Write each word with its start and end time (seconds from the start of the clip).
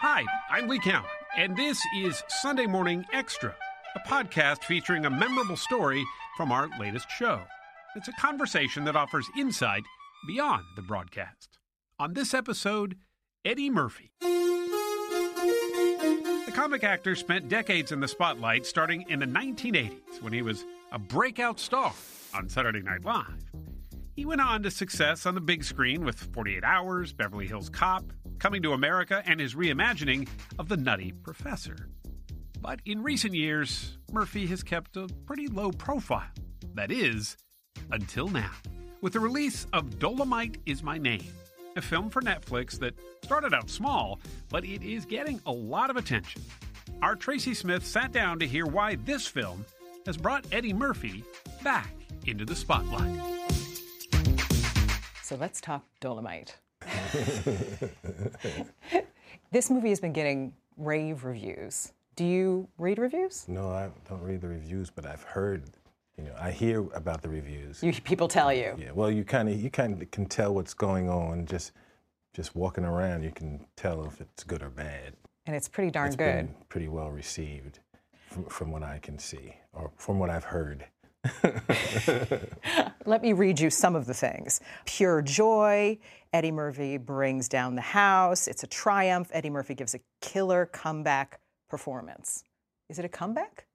Hi, 0.00 0.24
I'm 0.48 0.68
Lee 0.68 0.78
Cowan, 0.78 1.02
and 1.36 1.56
this 1.56 1.82
is 1.96 2.22
Sunday 2.28 2.66
Morning 2.66 3.04
Extra, 3.12 3.52
a 3.96 4.00
podcast 4.08 4.62
featuring 4.62 5.06
a 5.06 5.10
memorable 5.10 5.56
story 5.56 6.04
from 6.36 6.52
our 6.52 6.68
latest 6.78 7.10
show. 7.10 7.42
It's 7.96 8.06
a 8.06 8.12
conversation 8.12 8.84
that 8.84 8.94
offers 8.94 9.26
insight 9.36 9.82
beyond 10.28 10.62
the 10.76 10.82
broadcast. 10.82 11.58
On 11.98 12.14
this 12.14 12.32
episode, 12.32 12.94
Eddie 13.44 13.70
Murphy. 13.70 14.12
The 14.20 14.28
comic 16.54 16.84
actor 16.84 17.16
spent 17.16 17.48
decades 17.48 17.90
in 17.90 17.98
the 17.98 18.06
spotlight 18.06 18.66
starting 18.66 19.04
in 19.08 19.18
the 19.18 19.26
1980s 19.26 20.22
when 20.22 20.32
he 20.32 20.42
was 20.42 20.64
a 20.92 21.00
breakout 21.00 21.58
star 21.58 21.92
on 22.34 22.48
Saturday 22.48 22.82
Night 22.82 23.04
Live. 23.04 23.50
He 24.14 24.24
went 24.24 24.42
on 24.42 24.62
to 24.62 24.70
success 24.70 25.26
on 25.26 25.34
the 25.34 25.40
big 25.40 25.64
screen 25.64 26.04
with 26.04 26.20
48 26.20 26.62
Hours, 26.62 27.12
Beverly 27.12 27.48
Hills 27.48 27.68
Cop, 27.68 28.04
Coming 28.38 28.62
to 28.62 28.72
America, 28.72 29.22
and 29.26 29.40
his 29.40 29.54
reimagining 29.54 30.28
of 30.60 30.68
The 30.68 30.76
Nutty 30.76 31.12
Professor. 31.24 31.88
But 32.60 32.80
in 32.86 33.02
recent 33.02 33.34
years, 33.34 33.98
Murphy 34.12 34.46
has 34.46 34.62
kept 34.62 34.96
a 34.96 35.08
pretty 35.26 35.48
low 35.48 35.72
profile. 35.72 36.30
That 36.74 36.92
is, 36.92 37.36
until 37.90 38.28
now. 38.28 38.52
With 39.00 39.14
the 39.14 39.20
release 39.20 39.66
of 39.72 39.98
Dolemite 39.98 40.58
Is 40.66 40.84
My 40.84 40.98
Name, 40.98 41.32
a 41.76 41.82
film 41.82 42.10
for 42.10 42.22
Netflix 42.22 42.78
that 42.78 42.94
started 43.24 43.52
out 43.54 43.70
small, 43.70 44.20
but 44.50 44.64
it 44.64 44.84
is 44.84 45.04
getting 45.04 45.40
a 45.46 45.52
lot 45.52 45.90
of 45.90 45.96
attention. 45.96 46.42
Our 47.02 47.16
Tracy 47.16 47.54
Smith 47.54 47.84
sat 47.84 48.12
down 48.12 48.38
to 48.38 48.46
hear 48.46 48.66
why 48.66 48.96
this 49.04 49.26
film 49.26 49.64
has 50.06 50.16
brought 50.16 50.46
Eddie 50.52 50.72
Murphy 50.72 51.24
back 51.62 51.92
into 52.26 52.44
the 52.44 52.54
spotlight. 52.54 53.20
So 55.22 55.36
let's 55.36 55.60
talk 55.60 55.84
Dolemite. 56.00 56.54
this 59.50 59.70
movie 59.70 59.88
has 59.90 60.00
been 60.00 60.12
getting 60.12 60.52
rave 60.76 61.24
reviews. 61.24 61.92
Do 62.16 62.24
you 62.24 62.68
read 62.78 62.98
reviews? 62.98 63.44
No, 63.48 63.70
I 63.70 63.90
don't 64.08 64.22
read 64.22 64.40
the 64.40 64.48
reviews, 64.48 64.90
but 64.90 65.06
I've 65.06 65.22
heard, 65.22 65.64
you 66.16 66.24
know, 66.24 66.34
I 66.38 66.50
hear 66.50 66.80
about 66.94 67.22
the 67.22 67.28
reviews. 67.28 67.82
You, 67.82 67.92
people 67.92 68.26
tell 68.28 68.52
you. 68.52 68.74
Yeah, 68.78 68.90
well, 68.92 69.10
you 69.10 69.24
kind 69.24 69.48
of 69.48 69.60
you 69.60 69.70
kind 69.70 70.00
of 70.02 70.10
can 70.10 70.26
tell 70.26 70.54
what's 70.54 70.74
going 70.74 71.08
on 71.08 71.46
just 71.46 71.72
just 72.34 72.56
walking 72.56 72.84
around. 72.84 73.22
You 73.22 73.30
can 73.30 73.64
tell 73.76 74.04
if 74.04 74.20
it's 74.20 74.44
good 74.44 74.62
or 74.62 74.70
bad. 74.70 75.14
And 75.46 75.56
it's 75.56 75.68
pretty 75.68 75.90
darn 75.90 76.08
It's 76.08 76.16
good. 76.16 76.24
been 76.24 76.54
pretty 76.68 76.88
well 76.88 77.10
received, 77.10 77.78
from, 78.28 78.44
from 78.46 78.70
what 78.70 78.82
I 78.82 78.98
can 78.98 79.18
see 79.18 79.54
or 79.72 79.90
from 79.96 80.18
what 80.18 80.28
I've 80.28 80.44
heard. 80.44 80.84
Let 83.06 83.22
me 83.22 83.32
read 83.32 83.58
you 83.58 83.70
some 83.70 83.96
of 83.96 84.06
the 84.06 84.14
things. 84.14 84.60
Pure 84.84 85.22
joy. 85.22 85.98
Eddie 86.32 86.50
Murphy 86.52 86.96
brings 86.98 87.48
down 87.48 87.74
the 87.74 87.80
house. 87.80 88.46
It's 88.48 88.62
a 88.62 88.66
triumph. 88.66 89.30
Eddie 89.32 89.50
Murphy 89.50 89.74
gives 89.74 89.94
a 89.94 90.00
killer 90.20 90.66
comeback 90.66 91.40
performance. 91.68 92.44
Is 92.88 92.98
it 92.98 93.04
a 93.04 93.08
comeback? 93.08 93.66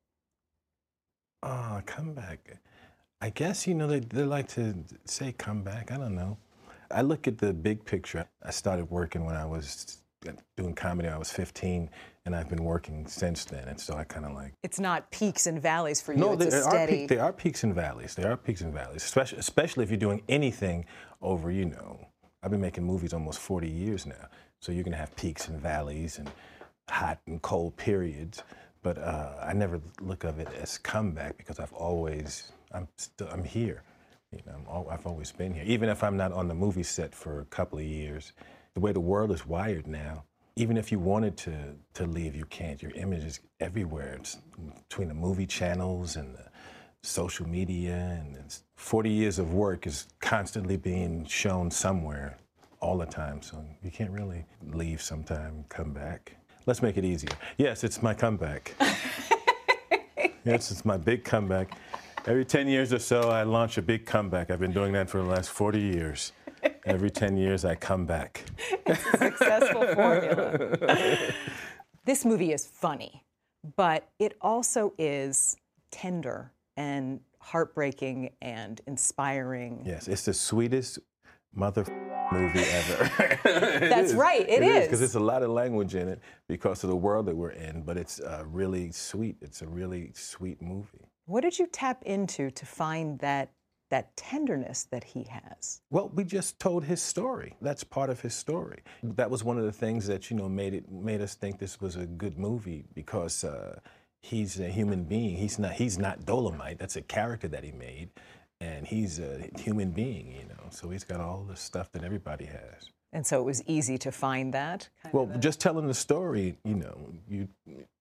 Oh, 1.41 1.81
comeback. 1.85 2.59
I 3.21 3.29
guess 3.29 3.67
you 3.67 3.73
know 3.73 3.87
they 3.87 3.99
they 3.99 4.23
like 4.23 4.47
to 4.49 4.75
say 5.05 5.33
comeback. 5.33 5.91
I 5.91 5.97
don't 5.97 6.15
know. 6.15 6.37
I 6.91 7.01
look 7.01 7.27
at 7.27 7.37
the 7.37 7.53
big 7.53 7.83
picture. 7.85 8.25
I 8.43 8.51
started 8.51 8.89
working 8.89 9.25
when 9.25 9.35
I 9.35 9.45
was 9.45 10.01
uh, 10.27 10.31
doing 10.57 10.73
comedy. 10.73 11.09
I 11.09 11.17
was 11.17 11.31
15, 11.31 11.89
and 12.25 12.35
I've 12.35 12.49
been 12.49 12.63
working 12.63 13.07
since 13.07 13.45
then. 13.45 13.67
And 13.67 13.79
so 13.79 13.95
I 13.95 14.03
kind 14.03 14.25
of 14.25 14.33
like. 14.33 14.53
It's 14.61 14.79
not 14.79 15.09
peaks 15.11 15.47
and 15.47 15.61
valleys 15.61 16.01
for 16.01 16.13
you. 16.13 16.19
No, 16.19 16.33
it's 16.33 16.45
a 16.45 16.49
there 16.49 16.63
are, 16.65 16.87
peak, 16.87 17.09
there 17.09 17.23
are 17.23 17.33
peaks 17.33 17.63
and 17.63 17.73
valleys. 17.73 18.15
There 18.15 18.31
are 18.31 18.37
peaks 18.37 18.61
and 18.61 18.73
valleys, 18.73 19.03
especially, 19.03 19.39
especially 19.39 19.83
if 19.83 19.89
you're 19.89 19.97
doing 19.97 20.21
anything 20.29 20.85
over, 21.21 21.51
you 21.51 21.65
know, 21.65 22.07
I've 22.43 22.51
been 22.51 22.61
making 22.61 22.83
movies 22.83 23.13
almost 23.13 23.39
40 23.39 23.69
years 23.69 24.05
now. 24.05 24.27
So 24.59 24.71
you're 24.71 24.83
going 24.83 24.93
to 24.93 24.97
have 24.97 25.15
peaks 25.15 25.47
and 25.47 25.59
valleys 25.59 26.19
and 26.19 26.29
hot 26.89 27.19
and 27.27 27.41
cold 27.41 27.77
periods. 27.77 28.43
But 28.81 28.97
uh, 28.97 29.35
I 29.41 29.53
never 29.53 29.79
look 30.01 30.25
of 30.25 30.39
it 30.39 30.49
as 30.61 30.77
comeback 30.77 31.37
because 31.37 31.59
I've 31.59 31.73
always, 31.73 32.51
I'm 32.73 32.87
still, 32.97 33.29
I'm 33.31 33.43
here. 33.45 33.83
You 34.31 34.39
know, 34.45 34.53
I'm 34.55 34.65
al- 34.67 34.87
I've 34.91 35.05
always 35.07 35.31
been 35.31 35.53
here. 35.53 35.63
Even 35.65 35.89
if 35.89 36.03
I'm 36.03 36.17
not 36.17 36.33
on 36.33 36.47
the 36.49 36.55
movie 36.55 36.83
set 36.83 37.15
for 37.15 37.39
a 37.39 37.45
couple 37.45 37.79
of 37.79 37.85
years, 37.85 38.33
the 38.73 38.81
way 38.81 38.91
the 38.91 38.99
world 38.99 39.31
is 39.31 39.45
wired 39.45 39.87
now, 39.87 40.25
even 40.55 40.77
if 40.77 40.91
you 40.91 40.99
wanted 40.99 41.37
to, 41.37 41.75
to 41.93 42.05
leave, 42.05 42.35
you 42.35 42.45
can't. 42.45 42.81
Your 42.81 42.91
image 42.91 43.23
is 43.23 43.39
everywhere. 43.59 44.17
It's 44.19 44.37
between 44.89 45.07
the 45.07 45.13
movie 45.13 45.47
channels 45.47 46.15
and 46.15 46.35
the 46.35 46.45
social 47.03 47.47
media, 47.47 47.93
and 48.19 48.37
40 48.75 49.09
years 49.09 49.37
of 49.37 49.53
work 49.53 49.85
is 49.85 50.07
constantly 50.21 50.77
being 50.77 51.25
shown 51.25 51.69
somewhere 51.69 52.37
all 52.79 52.97
the 52.97 53.05
time. 53.05 53.41
So 53.41 53.63
you 53.83 53.91
can't 53.91 54.11
really 54.11 54.45
leave 54.71 55.01
sometime, 55.01 55.65
come 55.69 55.93
back. 55.93 56.35
Let's 56.65 56.81
make 56.81 56.97
it 56.97 57.05
easier. 57.05 57.31
Yes, 57.57 57.83
it's 57.83 58.01
my 58.01 58.13
comeback. 58.13 58.73
yes, 60.45 60.71
it's 60.71 60.85
my 60.85 60.97
big 60.97 61.23
comeback. 61.25 61.77
Every 62.25 62.45
10 62.45 62.69
years 62.69 62.93
or 62.93 62.99
so, 62.99 63.29
I 63.29 63.43
launch 63.43 63.77
a 63.77 63.81
big 63.81 64.05
comeback. 64.05 64.49
I've 64.49 64.59
been 64.59 64.71
doing 64.71 64.93
that 64.93 65.09
for 65.09 65.17
the 65.17 65.27
last 65.27 65.49
40 65.49 65.79
years. 65.79 66.31
Every 66.85 67.11
10 67.11 67.35
years, 67.35 67.65
I 67.65 67.75
come 67.75 68.05
back. 68.05 68.43
It's 68.85 69.05
a 69.13 69.17
successful 69.17 69.87
formula. 69.95 71.17
this 72.05 72.25
movie 72.25 72.51
is 72.51 72.65
funny, 72.65 73.23
but 73.77 74.09
it 74.19 74.35
also 74.41 74.93
is 74.97 75.55
tender 75.89 76.51
and 76.77 77.19
heartbreaking 77.39 78.31
and 78.41 78.81
inspiring. 78.87 79.83
Yes, 79.85 80.07
it's 80.07 80.25
the 80.25 80.33
sweetest 80.33 80.99
mother 81.53 81.83
movie 82.31 82.59
ever. 82.59 83.39
That's 83.79 84.11
is. 84.11 84.15
right, 84.15 84.47
it 84.47 84.59
because 84.59 84.93
is. 84.93 84.99
there's 84.99 85.15
a 85.15 85.19
lot 85.19 85.43
of 85.43 85.49
language 85.49 85.95
in 85.95 86.07
it 86.07 86.19
because 86.47 86.83
of 86.83 86.89
the 86.89 86.95
world 86.95 87.25
that 87.27 87.35
we're 87.35 87.51
in. 87.51 87.83
But 87.83 87.97
it's 87.97 88.19
uh, 88.19 88.43
really 88.47 88.91
sweet. 88.91 89.37
It's 89.41 89.61
a 89.61 89.67
really 89.67 90.11
sweet 90.13 90.61
movie. 90.61 91.07
What 91.25 91.41
did 91.41 91.57
you 91.59 91.67
tap 91.67 92.03
into 92.03 92.51
to 92.51 92.65
find 92.65 93.19
that 93.19 93.51
that 93.89 94.15
tenderness 94.17 94.85
that 94.85 95.03
he 95.03 95.23
has? 95.29 95.81
Well, 95.91 96.09
we 96.15 96.23
just 96.23 96.59
told 96.59 96.83
his 96.83 96.99
story. 96.99 97.55
That's 97.61 97.83
part 97.83 98.09
of 98.09 98.19
his 98.21 98.33
story. 98.33 98.79
That 99.03 99.29
was 99.29 99.43
one 99.43 99.59
of 99.59 99.65
the 99.65 99.71
things 99.71 100.07
that 100.07 100.31
you 100.31 100.35
know 100.37 100.49
made 100.49 100.73
it 100.73 100.91
made 100.91 101.21
us 101.21 101.35
think 101.35 101.59
this 101.59 101.79
was 101.79 101.95
a 101.95 102.07
good 102.07 102.39
movie 102.39 102.85
because 102.95 103.43
uh, 103.43 103.79
he's 104.23 104.59
a 104.59 104.67
human 104.69 105.03
being. 105.03 105.37
He's 105.37 105.59
not 105.59 105.73
he's 105.73 105.99
not 105.99 106.21
Dolemite. 106.21 106.79
That's 106.79 106.95
a 106.95 107.01
character 107.03 107.47
that 107.49 107.63
he 107.63 107.71
made, 107.71 108.09
and 108.59 108.87
he's 108.87 109.19
a 109.19 109.49
human 109.59 109.91
being. 109.91 110.31
You 110.31 110.45
know, 110.49 110.63
so 110.71 110.89
he's 110.89 111.03
got 111.03 111.19
all 111.19 111.43
the 111.47 111.55
stuff 111.55 111.91
that 111.91 112.03
everybody 112.03 112.45
has. 112.45 112.89
And 113.15 113.27
so 113.27 113.39
it 113.39 113.43
was 113.43 113.61
easy 113.67 113.99
to 113.99 114.11
find 114.11 114.51
that. 114.55 114.89
kind 115.03 115.13
Well, 115.13 115.25
of 115.25 115.35
a- 115.35 115.37
just 115.37 115.59
telling 115.59 115.85
the 115.87 115.93
story, 115.93 116.57
you 116.63 116.73
know, 116.73 116.97
you 117.29 117.47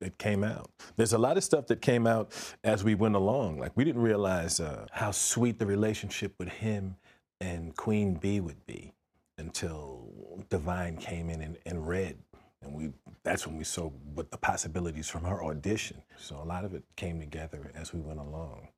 it 0.01 0.17
came 0.17 0.43
out. 0.43 0.71
There's 0.97 1.13
a 1.13 1.19
lot 1.19 1.37
of 1.37 1.45
stuff 1.45 1.67
that 1.67 1.83
came 1.83 2.07
out 2.07 2.33
as 2.65 2.83
we 2.83 2.95
went 2.95 3.15
along. 3.15 3.59
Like 3.59 3.73
we 3.77 3.85
didn't 3.85 4.01
realize 4.01 4.59
uh, 4.59 4.87
how 4.91 5.11
sweet 5.11 5.59
the 5.59 5.67
relationship 5.67 6.33
with 6.39 6.49
him 6.49 6.97
and 7.43 7.77
Queen 7.77 8.15
Bee 8.15 8.41
would 8.41 8.65
be 8.65 8.95
until 9.37 10.09
Da'Vine 10.49 10.99
came 10.99 11.29
in 11.29 11.43
and, 11.43 11.59
and 11.67 11.87
read. 11.87 12.17
And 12.63 12.75
we 12.75 12.91
that's 13.25 13.47
when 13.47 13.57
we 13.59 13.65
saw 13.65 13.91
what 14.15 14.31
the 14.31 14.39
possibilities 14.39 15.09
from 15.09 15.25
her 15.25 15.45
audition. 15.45 16.03
So 16.19 16.37
a 16.43 16.45
lot 16.45 16.65
of 16.65 16.75
it 16.75 16.85
came 16.97 17.21
together 17.21 17.73
as 17.77 17.93
we 17.95 18.01
went 18.01 18.21
along. 18.21 18.69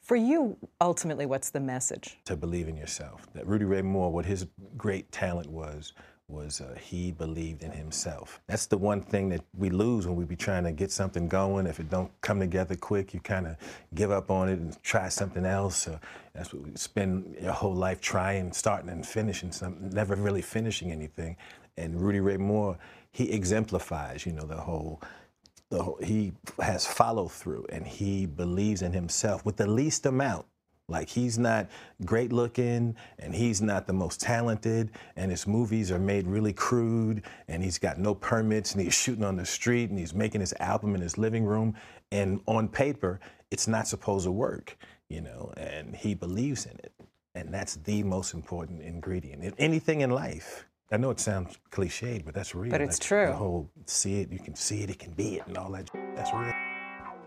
for 0.00 0.16
you, 0.16 0.56
ultimately, 0.80 1.26
what's 1.26 1.50
the 1.50 1.60
message? 1.60 2.18
to 2.26 2.36
believe 2.36 2.68
in 2.68 2.76
yourself. 2.76 3.26
That 3.34 3.46
Rudy 3.46 3.64
Ray 3.66 3.82
Moore, 3.82 4.12
what 4.12 4.26
his 4.26 4.46
great 4.76 5.12
talent 5.12 5.48
was, 5.50 5.92
was 6.28 6.60
uh, 6.62 6.74
he 6.80 7.12
believed 7.12 7.62
in 7.62 7.70
himself. 7.72 8.40
That's 8.48 8.66
the 8.66 8.78
one 8.78 9.02
thing 9.02 9.28
that 9.30 9.42
we 9.56 9.70
lose 9.70 10.06
when 10.06 10.16
we 10.16 10.24
be 10.24 10.36
trying 10.36 10.64
to 10.64 10.72
get 10.72 10.90
something 10.92 11.28
going. 11.28 11.66
If 11.66 11.80
it 11.80 11.90
don't 11.90 12.10
come 12.22 12.40
together 12.40 12.76
quick, 12.76 13.14
you 13.14 13.20
kind 13.20 13.46
of 13.46 13.56
give 13.94 14.10
up 14.10 14.30
on 14.30 14.48
it 14.48 14.58
and 14.58 14.82
try 14.82 15.08
something 15.10 15.44
else. 15.46 15.88
Uh, 15.88 15.98
that's 16.34 16.54
what 16.54 16.64
we 16.64 16.72
spend 16.76 17.36
your 17.40 17.52
whole 17.52 17.74
life 17.74 18.00
trying, 18.00 18.52
starting 18.52 18.90
and 18.90 19.06
finishing 19.06 19.52
something, 19.52 19.90
never 19.90 20.16
really 20.16 20.42
finishing 20.42 20.92
anything. 20.92 21.36
And 21.76 22.00
Rudy 22.00 22.20
Ray 22.20 22.38
Moore, 22.38 22.78
he 23.12 23.30
exemplifies, 23.30 24.26
you 24.26 24.32
know, 24.32 24.46
the 24.46 24.56
whole 24.56 25.00
the 25.70 25.82
whole, 25.82 25.98
he 26.02 26.32
has 26.60 26.86
follow 26.86 27.28
through 27.28 27.64
and 27.70 27.86
he 27.86 28.26
believes 28.26 28.82
in 28.82 28.92
himself 28.92 29.44
with 29.46 29.56
the 29.56 29.66
least 29.66 30.04
amount. 30.04 30.44
Like 30.88 31.08
he's 31.08 31.38
not 31.38 31.70
great 32.04 32.32
looking 32.32 32.94
and 33.18 33.34
he's 33.34 33.62
not 33.62 33.86
the 33.86 33.94
most 33.94 34.20
talented 34.20 34.90
and 35.16 35.30
his 35.30 35.46
movies 35.46 35.90
are 35.90 35.98
made 35.98 36.26
really 36.26 36.52
crude 36.52 37.22
and 37.48 37.62
he's 37.62 37.78
got 37.78 37.98
no 37.98 38.14
permits 38.14 38.72
and 38.72 38.82
he's 38.82 38.94
shooting 38.94 39.24
on 39.24 39.36
the 39.36 39.46
street 39.46 39.88
and 39.88 39.98
he's 39.98 40.12
making 40.12 40.42
his 40.42 40.52
album 40.60 40.94
in 40.94 41.00
his 41.00 41.16
living 41.16 41.44
room 41.44 41.74
and 42.10 42.40
on 42.46 42.68
paper 42.68 43.20
it's 43.50 43.68
not 43.68 43.86
supposed 43.86 44.24
to 44.24 44.32
work, 44.32 44.76
you 45.08 45.20
know, 45.20 45.52
and 45.56 45.94
he 45.94 46.14
believes 46.14 46.66
in 46.66 46.72
it. 46.82 46.92
And 47.34 47.52
that's 47.52 47.76
the 47.76 48.02
most 48.02 48.34
important 48.34 48.82
ingredient 48.82 49.42
in 49.42 49.54
anything 49.56 50.02
in 50.02 50.10
life. 50.10 50.66
I 50.90 50.96
know 50.98 51.10
it 51.10 51.20
sounds 51.20 51.56
cliched, 51.70 52.24
but 52.24 52.34
that's 52.34 52.54
real. 52.54 52.70
But 52.70 52.80
it's 52.80 52.98
That- 52.98 53.04
true. 53.04 53.26
The 53.26 53.32
whole 53.34 53.70
see 53.86 54.20
it, 54.20 54.30
you 54.32 54.38
can 54.38 54.54
see 54.54 54.82
it, 54.82 54.90
it 54.90 54.98
can 54.98 55.12
be 55.12 55.36
it, 55.36 55.46
and 55.46 55.56
all 55.56 55.70
that. 55.72 55.88
That's 56.14 56.32
real. 56.34 56.52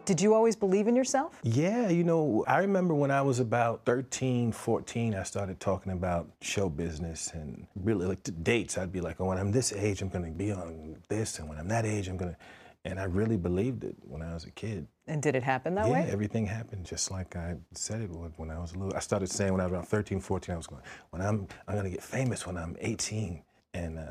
Did 0.05 0.21
you 0.21 0.35
always 0.35 0.55
believe 0.55 0.87
in 0.87 0.95
yourself? 0.95 1.39
Yeah, 1.41 1.89
you 1.89 2.03
know, 2.03 2.43
I 2.47 2.59
remember 2.59 2.93
when 2.93 3.09
I 3.09 3.23
was 3.23 3.39
about 3.39 3.85
13, 3.85 4.51
14, 4.51 5.15
I 5.15 5.23
started 5.23 5.59
talking 5.59 5.91
about 5.93 6.29
show 6.41 6.69
business 6.69 7.31
and 7.33 7.65
really 7.75 8.05
like 8.05 8.19
dates. 8.43 8.77
I'd 8.77 8.91
be 8.91 9.01
like, 9.01 9.19
oh, 9.19 9.25
when 9.25 9.39
I'm 9.39 9.51
this 9.51 9.73
age, 9.73 10.03
I'm 10.03 10.09
going 10.09 10.25
to 10.25 10.29
be 10.31 10.51
on 10.51 10.97
this, 11.09 11.39
and 11.39 11.49
when 11.49 11.57
I'm 11.57 11.67
that 11.69 11.85
age, 11.87 12.07
I'm 12.07 12.17
going 12.17 12.31
to. 12.31 12.37
And 12.85 12.99
I 12.99 13.05
really 13.05 13.35
believed 13.35 13.83
it 13.83 13.95
when 14.01 14.21
I 14.21 14.33
was 14.33 14.45
a 14.45 14.51
kid. 14.51 14.87
And 15.07 15.21
did 15.21 15.35
it 15.35 15.41
happen 15.43 15.73
that 15.75 15.87
yeah, 15.87 15.93
way? 16.03 16.07
everything 16.09 16.45
happened 16.45 16.85
just 16.85 17.09
like 17.11 17.35
I 17.35 17.55
said 17.73 18.01
it 18.01 18.09
would 18.11 18.33
when 18.37 18.51
I 18.51 18.59
was 18.59 18.73
a 18.73 18.77
little. 18.77 18.95
I 18.95 18.99
started 18.99 19.29
saying 19.29 19.51
when 19.51 19.59
I 19.59 19.65
was 19.65 19.73
around 19.73 19.87
13, 19.87 20.19
14, 20.19 20.53
I 20.53 20.57
was 20.57 20.67
going, 20.67 20.81
when 21.09 21.21
I'm, 21.21 21.47
I'm 21.67 21.73
going 21.73 21.85
to 21.85 21.89
get 21.91 22.03
famous 22.03 22.45
when 22.45 22.57
I'm 22.57 22.77
18. 22.79 23.41
And 23.73 23.97
uh, 23.99 24.03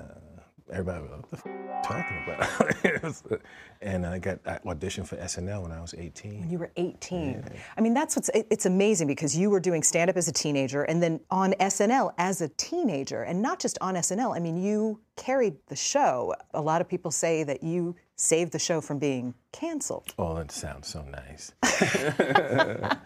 everybody 0.73 1.03
was 1.03 1.11
like, 1.13 1.21
what 1.23 1.31
the 1.31 1.37
f- 1.37 1.85
talking 1.85 3.31
about? 3.31 3.41
and 3.81 4.07
I 4.07 4.19
got 4.19 4.41
I 4.47 4.59
auditioned 4.59 5.07
for 5.07 5.17
SNL 5.17 5.63
when 5.63 5.73
I 5.73 5.81
was 5.81 5.95
18. 5.97 6.41
When 6.41 6.51
you 6.51 6.59
were 6.59 6.71
18. 6.77 7.45
I 7.77 7.81
mean, 7.81 7.95
that's 7.95 8.17
what's 8.17 8.29
it- 8.31 8.47
it's 8.51 8.67
amazing 8.67 9.07
because 9.07 9.37
you 9.37 9.51
were 9.51 9.61
doing 9.61 9.83
stand 9.83 10.11
up 10.11 10.17
as 10.17 10.29
a 10.29 10.33
teenager 10.33 10.83
and 10.83 11.03
then 11.03 11.21
on 11.31 11.53
SNL 11.61 12.13
as 12.19 12.41
a 12.41 12.49
teenager. 12.49 13.23
And 13.23 13.41
not 13.41 13.61
just 13.61 13.79
on 13.81 13.95
SNL, 13.95 14.35
I 14.37 14.41
mean, 14.41 14.57
you 14.57 15.01
carried 15.17 15.55
the 15.69 15.77
show. 15.77 16.35
A 16.55 16.61
lot 16.61 16.81
of 16.81 16.89
people 16.89 17.11
say 17.11 17.45
that 17.45 17.63
you 17.63 17.95
saved 18.17 18.53
the 18.53 18.59
show 18.59 18.81
from 18.81 18.99
being 18.99 19.35
canceled. 19.53 20.15
Oh, 20.19 20.35
that 20.37 20.51
sounds 20.53 20.89
so 20.89 21.03
nice. 21.03 21.53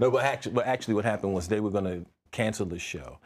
no, 0.00 0.10
but 0.10 0.24
actually, 0.24 0.52
but 0.52 0.66
actually, 0.66 0.94
what 0.94 1.04
happened 1.04 1.34
was 1.34 1.48
they 1.48 1.60
were 1.60 1.70
going 1.70 1.84
to 1.84 2.06
cancel 2.30 2.66
the 2.66 2.78
show, 2.78 3.18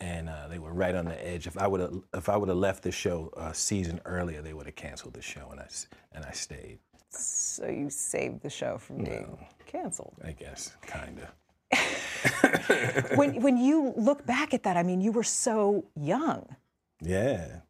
and 0.00 0.28
uh, 0.28 0.48
they 0.48 0.58
were 0.58 0.72
right 0.72 0.94
on 0.94 1.06
the 1.06 1.26
edge. 1.26 1.46
If 1.46 1.58
I 1.58 1.66
would 1.66 1.80
have, 1.80 1.94
if 2.14 2.28
I 2.28 2.36
would 2.36 2.48
have 2.48 2.58
left 2.58 2.82
the 2.82 2.92
show 2.92 3.32
a 3.36 3.54
season 3.54 4.00
earlier, 4.04 4.42
they 4.42 4.52
would 4.52 4.66
have 4.66 4.76
canceled 4.76 5.14
the 5.14 5.22
show, 5.22 5.48
and 5.50 5.60
I 5.60 5.68
and 6.12 6.24
I 6.24 6.32
stayed. 6.32 6.78
So 7.10 7.66
you 7.66 7.90
saved 7.90 8.42
the 8.42 8.50
show 8.50 8.78
from 8.78 9.04
being 9.04 9.38
canceled. 9.66 10.14
I 10.24 10.32
guess, 10.32 10.76
kinda. 10.86 11.30
when, 13.14 13.40
when 13.40 13.56
you 13.56 13.92
look 13.96 14.26
back 14.26 14.54
at 14.54 14.62
that, 14.64 14.76
I 14.76 14.82
mean, 14.82 15.00
you 15.00 15.12
were 15.12 15.24
so 15.24 15.84
young. 15.94 16.56
Yeah. 17.00 17.60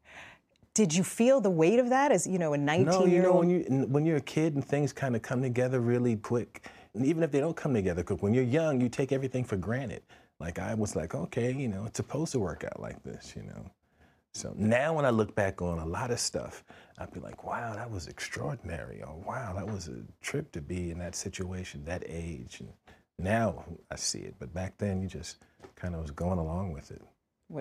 Did 0.75 0.93
you 0.93 1.05
feel 1.05 1.41
the 1.41 1.50
weight 1.50 1.79
of 1.79 1.88
that 1.91 2.11
as, 2.11 2.26
you 2.26 2.38
know, 2.38 2.53
a 2.53 2.59
19 2.59 2.87
No, 2.87 3.06
year 3.06 3.17
you 3.17 3.23
know 3.23 3.35
when 3.35 3.49
you 3.49 3.61
when 3.88 4.05
you're 4.05 4.17
a 4.17 4.21
kid 4.21 4.55
and 4.55 4.65
things 4.65 4.93
kind 4.93 5.15
of 5.15 5.23
come 5.23 5.41
together 5.41 5.81
really 5.81 6.17
quick, 6.17 6.67
and 6.94 7.06
even 7.06 7.23
if 7.23 7.31
they 7.31 7.38
don't 7.38 7.56
come 7.56 7.73
together 7.73 8.03
quick, 8.03 8.23
when 8.23 8.35
you're 8.35 8.43
young, 8.43 8.81
you 8.81 8.88
take 8.88 9.12
everything 9.12 9.44
for 9.44 9.56
granted. 9.56 10.03
Like 10.41 10.59
I 10.59 10.75
was 10.75 10.97
like, 10.97 11.15
okay, 11.15 11.53
you 11.53 11.69
know, 11.69 11.85
it's 11.87 11.99
supposed 11.99 12.32
to 12.32 12.41
work 12.41 12.65
out 12.65 12.81
like 12.81 13.00
this, 13.05 13.35
you 13.37 13.43
know. 13.44 13.71
So 14.32 14.53
now 14.56 14.94
when 14.94 15.05
I 15.05 15.11
look 15.11 15.37
back 15.37 15.62
on 15.62 15.79
a 15.79 15.87
lot 15.87 16.11
of 16.11 16.19
stuff, 16.19 16.65
I'd 16.99 17.12
be 17.12 17.20
like, 17.20 17.44
wow, 17.44 17.75
that 17.77 17.88
was 17.88 18.09
extraordinary, 18.09 19.00
or 19.00 19.15
wow, 19.15 19.55
that 19.55 19.67
was 19.67 19.87
a 19.87 20.03
trip 20.23 20.50
to 20.53 20.61
be 20.61 20.91
in 20.91 20.99
that 20.99 21.15
situation, 21.15 21.85
that 21.85 22.03
age. 22.09 22.59
And 22.59 22.70
now 23.17 23.65
I 23.93 23.97
see 23.97 24.19
it, 24.19 24.35
but 24.41 24.53
back 24.53 24.77
then 24.79 25.00
you 25.00 25.06
just 25.06 25.37
kind 25.77 25.94
of 25.94 26.00
was 26.00 26.11
going 26.11 26.41
along 26.41 26.73
with 26.73 26.91
it, 26.91 27.00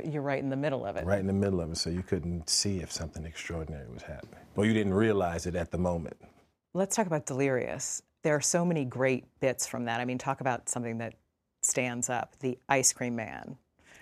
You're 0.04 0.22
right 0.22 0.40
in 0.40 0.50
the 0.50 0.56
middle 0.56 0.86
of 0.86 0.95
it. 0.95 1.06
right 1.06 1.19
in 1.19 1.28
the 1.28 1.34
middle 1.34 1.62
of 1.62 1.72
it, 1.72 1.78
so 1.78 1.90
you 1.90 2.04
couldn't 2.04 2.50
see 2.50 2.80
if 2.80 2.92
something 2.92 3.25
extraordinary 3.25 3.88
was 3.90 4.04
happening, 4.04 4.40
or 4.56 4.66
you 4.66 4.74
didn't 4.74 4.94
realize 4.94 5.45
it 5.45 5.56
at 5.56 5.72
the 5.72 5.78
moment. 5.78 6.18
Let's 6.74 6.95
talk 6.95 7.07
about 7.07 7.25
Delirious. 7.25 8.01
There 8.24 8.36
are 8.36 8.42
so 8.42 8.66
many 8.66 8.86
great 8.86 9.25
bits 9.40 9.68
from 9.68 9.86
that. 9.86 10.00
I 10.00 10.06
mean, 10.06 10.18
talk 10.18 10.42
about 10.42 10.69
something 10.69 10.98
that 11.00 11.13
stands 11.62 12.10
up 12.10 12.38
the 12.40 12.57
ice 12.69 12.94
cream 12.94 13.16
man. 13.16 13.57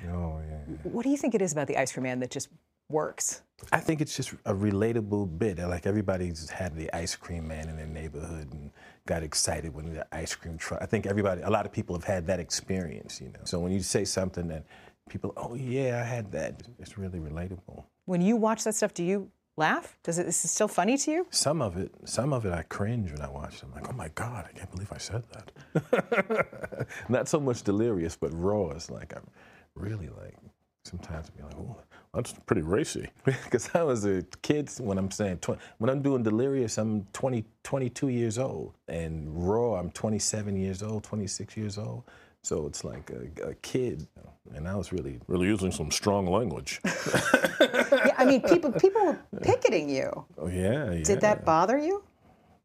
Oh 0.10 0.40
yeah. 0.48 0.76
What 0.84 1.04
do 1.04 1.10
you 1.10 1.18
think 1.18 1.36
it 1.36 1.42
is 1.42 1.52
about 1.52 1.68
the 1.68 1.78
ice 1.78 1.92
cream 1.92 2.04
man 2.04 2.20
that 2.20 2.32
just 2.32 2.50
works? 2.90 3.42
I 3.72 3.80
think 3.80 4.02
it's 4.02 4.16
just 4.16 4.34
a 4.46 4.54
relatable 4.54 5.38
bit. 5.38 5.60
Like 5.60 5.86
everybody's 5.86 6.50
had 6.50 6.76
the 6.76 6.92
ice 6.94 7.16
cream 7.16 7.48
man 7.48 7.70
in 7.70 7.78
their 7.78 7.86
neighborhood 7.86 8.52
and 8.54 8.72
got 9.06 9.24
excited 9.24 9.74
when 9.74 9.94
the 9.94 10.16
ice 10.16 10.34
cream 10.36 10.58
truck. 10.58 10.82
I 10.82 10.86
think 10.86 11.06
everybody, 11.06 11.42
a 11.42 11.50
lot 11.50 11.66
of 11.66 11.72
people 11.72 11.96
have 11.96 12.04
had 12.04 12.28
that 12.28 12.40
experience, 12.40 13.22
you 13.22 13.28
know. 13.28 13.40
So 13.44 13.60
when 13.60 13.72
you 13.72 13.82
say 13.82 14.06
something 14.06 14.48
that 14.48 14.66
people, 15.10 15.34
oh 15.38 15.56
yeah, 15.56 16.02
I 16.02 16.08
had 16.08 16.32
that, 16.32 16.64
it's 16.80 16.98
really 16.98 17.20
relatable. 17.20 17.84
When 18.06 18.22
you 18.22 18.36
watch 18.36 18.64
that 18.64 18.76
stuff, 18.76 18.94
do 18.94 19.04
you 19.04 19.30
laugh? 19.58 19.98
Does 20.04 20.18
it 20.18 20.28
is 20.28 20.44
it 20.44 20.48
still 20.48 20.68
funny 20.68 20.98
to 20.98 21.12
you? 21.12 21.28
Some 21.30 21.62
of 21.62 21.78
it, 21.78 21.92
some 22.06 22.34
of 22.34 22.46
it, 22.46 22.54
I 22.54 22.64
cringe 22.64 23.12
when 23.12 23.22
I 23.22 23.30
watch 23.30 23.56
it. 23.56 23.64
I'm 23.64 23.72
like, 23.72 23.90
oh 23.90 23.94
my 23.94 24.10
god, 24.10 24.48
I 24.50 24.58
can't 24.58 24.72
believe 24.72 24.92
I 24.92 24.98
said 24.98 25.24
that. 25.34 26.88
Not 27.10 27.28
so 27.28 27.40
much 27.40 27.64
delirious, 27.64 28.16
but 28.16 28.32
raw 28.34 28.70
is 28.72 28.90
like 28.90 29.14
I'm 29.16 29.28
really 29.76 30.10
like. 30.10 30.36
Sometimes 30.84 31.28
I'd 31.28 31.38
be 31.38 31.44
like, 31.44 31.56
oh, 31.58 31.78
that's 32.14 32.34
pretty 32.46 32.64
racy. 32.64 33.08
Because 33.26 33.70
I 33.76 33.84
was 33.84 34.04
a 34.06 34.24
kid 34.42 34.70
when 34.80 34.98
I'm 34.98 35.12
saying, 35.12 35.38
tw- 35.38 35.60
when 35.78 35.90
I'm 35.92 36.02
doing 36.02 36.24
delirious, 36.24 36.80
I'm 36.80 37.04
20, 37.14 37.46
22 37.64 38.08
years 38.08 38.40
old. 38.40 38.74
And 38.88 39.30
raw, 39.48 39.76
I'm 39.76 39.92
27 39.92 40.56
years 40.56 40.82
old, 40.82 41.04
26 41.04 41.56
years 41.56 41.78
old. 41.78 42.04
So 42.44 42.66
it's 42.68 42.84
like 42.84 43.12
a, 43.12 43.50
a 43.50 43.54
kid. 43.56 44.08
And 44.56 44.68
I 44.68 44.76
was 44.76 44.92
really, 44.92 45.20
really 45.28 45.48
using 45.48 45.72
some 45.72 45.92
strong 45.92 46.26
language. 46.26 46.82
yeah, 46.86 48.16
I 48.18 48.26
mean, 48.26 48.42
people 48.42 48.72
people 48.72 49.06
were 49.06 49.20
picketing 49.42 49.90
you. 49.90 50.26
oh, 50.38 50.48
yeah, 50.48 50.92
yeah. 50.92 51.04
Did 51.04 51.22
that 51.22 51.46
bother 51.46 51.78
you? 51.78 52.04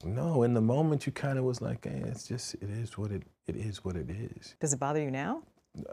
No, 0.05 0.43
in 0.43 0.55
the 0.55 0.61
moment 0.61 1.07
you 1.07 1.13
kind 1.13 1.39
of 1.39 1.45
was 1.45 1.61
like, 1.61 1.85
hey, 1.85 2.03
it's 2.07 2.27
just, 2.29 2.55
it 2.55 2.71
is 2.71 2.99
what 2.99 3.11
it, 3.11 3.23
it 3.47 3.57
is 3.57 3.85
what 3.85 3.97
it 3.97 4.11
is. 4.11 4.55
Does 4.61 4.73
it 4.73 4.81
bother 4.81 5.01
you 5.01 5.11
now? 5.11 5.43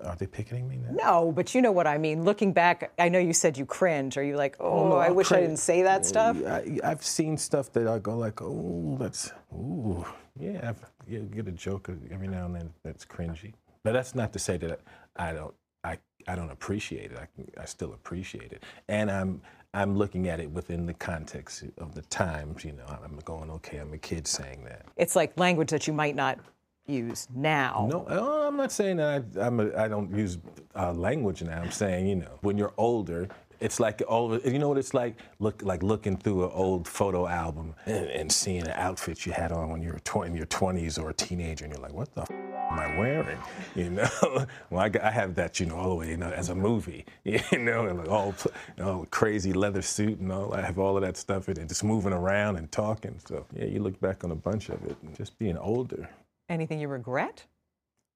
Are 0.03 0.15
they 0.15 0.27
picketing 0.27 0.67
me 0.67 0.77
now? 0.77 0.91
No, 0.91 1.31
but 1.31 1.53
you 1.53 1.61
know 1.61 1.71
what 1.71 1.87
I 1.87 1.97
mean. 1.97 2.23
Looking 2.23 2.53
back, 2.53 2.91
I 2.97 3.09
know 3.09 3.19
you 3.19 3.33
said 3.33 3.57
you 3.57 3.65
cringe. 3.65 4.17
Are 4.17 4.23
you 4.23 4.37
like, 4.37 4.55
oh, 4.59 4.89
no, 4.89 4.95
I 4.95 5.09
oh, 5.09 5.13
wish 5.13 5.31
I 5.31 5.41
didn't 5.41 5.57
say 5.57 5.81
that 5.83 6.01
oh, 6.01 6.03
stuff? 6.03 6.37
I, 6.45 6.79
I've 6.83 7.03
seen 7.03 7.37
stuff 7.37 7.71
that 7.73 7.87
I 7.87 7.99
go 7.99 8.17
like, 8.17 8.41
oh, 8.41 8.97
that's, 8.99 9.31
ooh, 9.53 10.05
yeah. 10.39 10.69
I've, 10.69 10.79
you 11.07 11.19
get 11.19 11.47
a 11.47 11.51
joke 11.51 11.89
every 12.11 12.27
now 12.27 12.45
and 12.45 12.55
then 12.55 12.73
that's 12.83 13.05
cringy, 13.05 13.53
but 13.83 13.93
that's 13.93 14.15
not 14.15 14.33
to 14.33 14.39
say 14.39 14.57
that 14.57 14.79
I 15.15 15.33
don't, 15.33 15.53
I, 15.83 15.97
I 16.27 16.35
don't 16.35 16.51
appreciate 16.51 17.11
it. 17.11 17.17
I, 17.17 17.61
I 17.61 17.65
still 17.65 17.93
appreciate 17.93 18.51
it, 18.51 18.63
and 18.87 19.11
I'm, 19.11 19.41
I'm 19.73 19.97
looking 19.97 20.27
at 20.27 20.39
it 20.39 20.49
within 20.51 20.85
the 20.85 20.93
context 20.93 21.63
of 21.77 21.95
the 21.95 22.03
times. 22.03 22.63
You 22.63 22.73
know, 22.73 22.85
I'm 23.03 23.17
going, 23.25 23.49
okay, 23.51 23.77
I'm 23.77 23.93
a 23.93 23.97
kid 23.97 24.27
saying 24.27 24.63
that. 24.65 24.85
It's 24.97 25.15
like 25.15 25.37
language 25.39 25.71
that 25.71 25.87
you 25.87 25.93
might 25.93 26.15
not 26.15 26.39
use 26.85 27.27
now. 27.33 27.87
No, 27.89 28.05
uh, 28.09 28.47
I'm 28.47 28.57
not 28.57 28.71
saying 28.71 28.97
that 28.97 29.23
I, 29.37 29.39
I'm 29.45 29.59
a, 29.59 29.75
I 29.75 29.87
don't 29.87 30.15
use 30.15 30.37
uh, 30.75 30.93
language 30.93 31.41
now. 31.41 31.61
I'm 31.61 31.71
saying, 31.71 32.07
you 32.07 32.15
know, 32.15 32.39
when 32.41 32.57
you're 32.57 32.73
older, 32.77 33.29
it's 33.63 33.79
like 33.79 34.01
all 34.09 34.33
of 34.33 34.45
you 34.45 34.59
know 34.59 34.67
what 34.67 34.77
it's 34.77 34.93
like 34.93 35.15
look 35.39 35.61
like 35.63 35.81
looking 35.81 36.17
through 36.17 36.43
an 36.43 36.51
old 36.53 36.85
photo 36.85 37.27
album 37.27 37.73
and, 37.85 38.07
and 38.09 38.31
seeing 38.31 38.63
an 38.63 38.73
outfit 38.75 39.25
you 39.25 39.31
had 39.31 39.53
on 39.53 39.69
when 39.69 39.81
you 39.81 39.93
were 39.93 39.99
tw- 39.99 40.25
in 40.25 40.35
your 40.35 40.45
20s 40.47 41.01
or 41.01 41.09
a 41.09 41.13
teenager, 41.13 41.63
and 41.63 41.73
you're 41.73 41.81
like, 41.81 41.93
what 41.93 42.13
the 42.13 42.21
f- 42.23 42.31
am 42.31 42.79
I 42.79 42.97
wearing? 42.99 43.39
You 43.75 43.89
know, 43.89 44.09
well, 44.69 44.81
I, 44.81 44.91
I 45.01 45.09
have 45.09 45.33
that, 45.35 45.59
you 45.59 45.65
know, 45.65 45.77
all 45.77 45.89
the 45.89 45.95
way, 45.95 46.09
you 46.09 46.17
know, 46.17 46.29
as 46.29 46.49
a 46.49 46.55
movie, 46.55 47.05
you 47.23 47.39
know, 47.57 47.87
and 47.87 47.97
like 47.99 48.09
all 48.09 48.35
you 48.77 48.83
know, 48.83 49.07
crazy 49.09 49.53
leather 49.53 49.81
suit 49.81 50.19
and 50.19 50.31
all. 50.31 50.53
I 50.53 50.61
have 50.61 50.77
all 50.77 50.95
of 50.97 51.01
that 51.03 51.17
stuff 51.17 51.47
and 51.47 51.67
just 51.67 51.83
moving 51.83 52.13
around 52.13 52.57
and 52.57 52.71
talking. 52.71 53.15
So 53.27 53.45
yeah, 53.55 53.65
you 53.65 53.79
look 53.79 53.99
back 54.01 54.23
on 54.23 54.31
a 54.31 54.35
bunch 54.35 54.69
of 54.69 54.83
it, 54.85 54.97
and 55.01 55.15
just 55.15 55.39
being 55.39 55.57
older. 55.57 56.09
Anything 56.49 56.79
you 56.81 56.89
regret? 56.89 57.45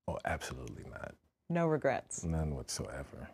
Oh, 0.07 0.17
absolutely 0.25 0.83
not. 0.91 1.15
No 1.49 1.65
regrets. 1.67 2.23
None 2.23 2.53
whatsoever. 2.53 3.29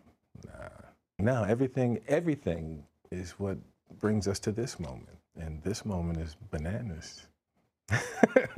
Nah. 0.46 0.93
No, 1.24 1.44
everything 1.46 2.01
everything 2.10 2.84
is 3.10 3.32
what 3.39 3.58
brings 4.00 4.27
us 4.27 4.39
to 4.39 4.51
this 4.51 4.77
moment. 4.77 5.18
And 5.39 5.63
this 5.63 5.86
moment 5.86 6.20
is 6.20 6.36
bananas. 6.51 7.27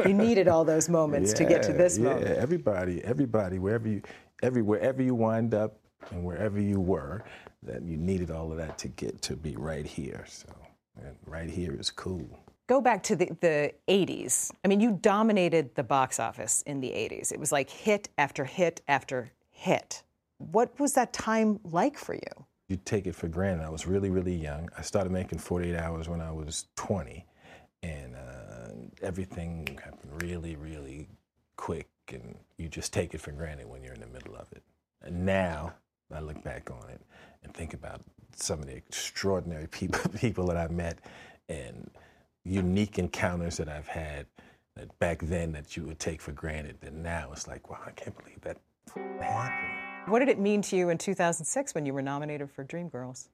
You 0.05 0.13
needed 0.13 0.47
all 0.47 0.65
those 0.65 0.89
moments 0.89 1.31
to 1.33 1.45
get 1.45 1.61
to 1.63 1.71
Yeah, 1.71 1.77
this 1.77 1.97
yeah, 1.97 2.03
moment. 2.05 2.37
Everybody, 2.37 3.03
everybody, 3.03 3.59
wherever 3.59 3.87
you 3.87 4.01
every 4.41 4.63
wherever 4.63 5.01
you 5.01 5.13
wind 5.13 5.53
up 5.53 5.77
and 6.09 6.23
wherever 6.23 6.59
you 6.59 6.79
were, 6.79 7.23
that 7.61 7.83
you 7.83 7.97
needed 7.97 8.31
all 8.31 8.51
of 8.51 8.57
that 8.57 8.77
to 8.79 8.87
get 8.87 9.21
to 9.23 9.35
be 9.35 9.55
right 9.55 9.85
here. 9.85 10.25
So 10.27 10.49
and 10.97 11.15
right 11.27 11.49
here 11.49 11.75
is 11.79 11.91
cool. 11.91 12.27
Go 12.67 12.81
back 12.81 13.03
to 13.03 13.15
the, 13.15 13.29
the 13.41 13.73
80s. 13.87 14.51
I 14.63 14.67
mean, 14.69 14.79
you 14.79 14.97
dominated 15.01 15.75
the 15.75 15.83
box 15.83 16.19
office 16.19 16.63
in 16.63 16.81
the 16.81 16.89
80s. 16.89 17.31
It 17.31 17.39
was 17.39 17.51
like 17.51 17.69
hit 17.69 18.09
after 18.17 18.43
hit 18.43 18.81
after 18.87 19.31
hit. 19.51 20.01
What 20.39 20.79
was 20.79 20.93
that 20.93 21.13
time 21.13 21.59
like 21.63 21.97
for 21.97 22.15
you? 22.15 22.45
You 22.67 22.77
take 22.83 23.05
it 23.05 23.15
for 23.15 23.27
granted. 23.27 23.65
I 23.65 23.69
was 23.69 23.85
really, 23.85 24.09
really 24.09 24.35
young. 24.35 24.69
I 24.77 24.81
started 24.81 25.11
making 25.11 25.39
48 25.39 25.75
hours 25.75 26.09
when 26.09 26.21
I 26.21 26.31
was 26.31 26.65
20, 26.75 27.25
and 27.83 28.15
uh, 28.15 29.05
everything 29.05 29.79
happened 29.83 30.21
really, 30.21 30.55
really 30.55 31.07
quick, 31.57 31.87
and 32.09 32.35
you 32.57 32.67
just 32.67 32.91
take 32.91 33.13
it 33.13 33.21
for 33.21 33.31
granted 33.31 33.67
when 33.67 33.83
you're 33.83 33.93
in 33.93 34.01
the 34.01 34.07
middle 34.07 34.35
of 34.35 34.51
it. 34.51 34.63
And 35.03 35.25
now 35.25 35.73
I 36.13 36.19
look 36.19 36.43
back 36.43 36.71
on 36.71 36.89
it 36.89 37.01
and 37.43 37.53
think 37.53 37.73
about 37.73 38.01
some 38.35 38.59
of 38.59 38.65
the 38.65 38.75
extraordinary 38.75 39.67
people, 39.71 40.09
people 40.19 40.47
that 40.47 40.57
I 40.57 40.67
met, 40.67 40.99
and 41.47 41.91
unique 42.43 42.97
encounters 42.97 43.57
that 43.57 43.69
I've 43.69 43.87
had. 43.87 44.25
That 44.75 44.99
back 44.99 45.19
then 45.19 45.53
that 45.53 45.77
you 45.77 45.85
would 45.85 45.99
take 45.99 46.19
for 46.19 46.33
granted, 46.33 46.79
and 46.81 47.01
now 47.01 47.29
it's 47.31 47.47
like, 47.47 47.69
wow, 47.69 47.79
I 47.87 47.91
can't 47.91 48.17
believe 48.17 48.41
that 48.41 48.57
happened. 49.21 49.94
What 50.07 50.19
did 50.19 50.29
it 50.29 50.37
mean 50.37 50.61
to 50.63 50.75
you 50.75 50.89
in 50.89 50.99
2006 50.99 51.73
when 51.73 51.87
you 51.87 51.93
were 51.93 52.01
nominated 52.03 52.51
for 52.51 52.63
Dreamgirls? 52.63 53.29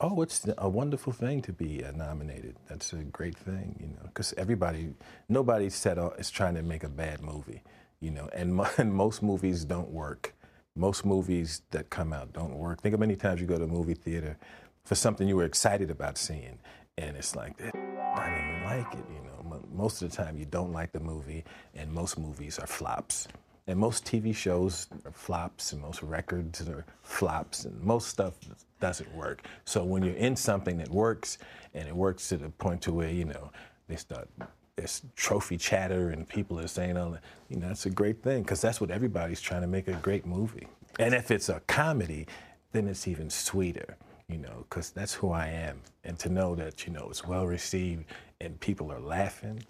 Oh, 0.00 0.22
it's 0.22 0.46
a 0.58 0.68
wonderful 0.68 1.12
thing 1.12 1.42
to 1.42 1.52
be 1.52 1.84
uh, 1.84 1.90
nominated. 1.90 2.56
That's 2.68 2.92
a 2.92 2.98
great 2.98 3.36
thing, 3.36 3.76
you 3.80 3.88
know, 3.88 4.02
because 4.04 4.32
everybody, 4.36 4.94
nobody 5.28 5.68
set 5.70 5.98
out 5.98 6.20
is 6.20 6.30
trying 6.30 6.54
to 6.54 6.62
make 6.62 6.84
a 6.84 6.88
bad 6.88 7.20
movie, 7.20 7.64
you 7.98 8.12
know, 8.12 8.28
and, 8.32 8.60
and 8.78 8.94
most 8.94 9.24
movies 9.24 9.64
don't 9.64 9.90
work. 9.90 10.34
Most 10.76 11.04
movies 11.04 11.62
that 11.72 11.90
come 11.90 12.12
out 12.12 12.32
don't 12.32 12.54
work. 12.54 12.80
Think 12.80 12.94
of 12.94 13.00
many 13.00 13.16
times 13.16 13.40
you 13.40 13.48
go 13.48 13.58
to 13.58 13.64
a 13.64 13.68
movie 13.68 13.94
theater 13.94 14.36
for 14.84 14.94
something 14.94 15.26
you 15.26 15.36
were 15.36 15.44
excited 15.44 15.90
about 15.90 16.16
seeing, 16.16 16.60
and 16.96 17.16
it's 17.16 17.34
like, 17.34 17.60
I 17.60 18.30
didn't 18.30 18.50
even 18.50 18.64
like 18.64 18.94
it, 18.94 19.04
you 19.12 19.20
know. 19.24 19.62
Most 19.72 20.00
of 20.00 20.10
the 20.10 20.16
time 20.16 20.38
you 20.38 20.44
don't 20.44 20.72
like 20.72 20.92
the 20.92 21.00
movie, 21.00 21.44
and 21.74 21.92
most 21.92 22.18
movies 22.18 22.58
are 22.60 22.68
flops. 22.68 23.26
And 23.66 23.78
most 23.78 24.04
TV 24.04 24.34
shows 24.34 24.88
are 25.06 25.12
flops, 25.12 25.72
and 25.72 25.80
most 25.80 26.02
records 26.02 26.60
are 26.68 26.84
flops, 27.02 27.64
and 27.64 27.80
most 27.82 28.08
stuff 28.08 28.34
doesn't 28.80 29.14
work. 29.14 29.46
So 29.64 29.84
when 29.84 30.02
you're 30.02 30.16
in 30.16 30.36
something 30.36 30.76
that 30.78 30.90
works, 30.90 31.38
and 31.72 31.88
it 31.88 31.96
works 31.96 32.28
to 32.28 32.36
the 32.36 32.50
point 32.50 32.82
to 32.82 32.92
where 32.92 33.08
you 33.08 33.24
know 33.24 33.50
they 33.88 33.96
start 33.96 34.28
there's 34.76 35.02
trophy 35.16 35.56
chatter, 35.56 36.10
and 36.10 36.28
people 36.28 36.58
are 36.58 36.66
saying, 36.66 36.96
"Oh, 36.96 37.16
you 37.48 37.56
know, 37.56 37.68
that's 37.68 37.86
a 37.86 37.90
great 37.90 38.22
thing," 38.22 38.42
because 38.42 38.60
that's 38.60 38.80
what 38.80 38.90
everybody's 38.90 39.40
trying 39.40 39.62
to 39.62 39.68
make 39.68 39.88
a 39.88 39.94
great 39.94 40.26
movie. 40.26 40.68
And 40.98 41.14
if 41.14 41.30
it's 41.30 41.48
a 41.48 41.60
comedy, 41.60 42.26
then 42.72 42.88
it's 42.88 43.06
even 43.08 43.30
sweeter, 43.30 43.96
you 44.28 44.38
know, 44.38 44.66
because 44.68 44.90
that's 44.90 45.14
who 45.14 45.30
I 45.30 45.48
am. 45.48 45.80
And 46.04 46.18
to 46.18 46.28
know 46.28 46.54
that 46.56 46.86
you 46.86 46.92
know 46.92 47.06
it's 47.08 47.26
well 47.26 47.46
received 47.46 48.04
and 48.40 48.58
people 48.60 48.92
are 48.92 49.00
laughing, 49.00 49.62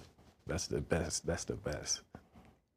that's 0.47 0.67
the 0.67 0.81
best. 0.81 1.27
That's 1.27 1.45
the 1.45 1.55
best. 1.55 2.01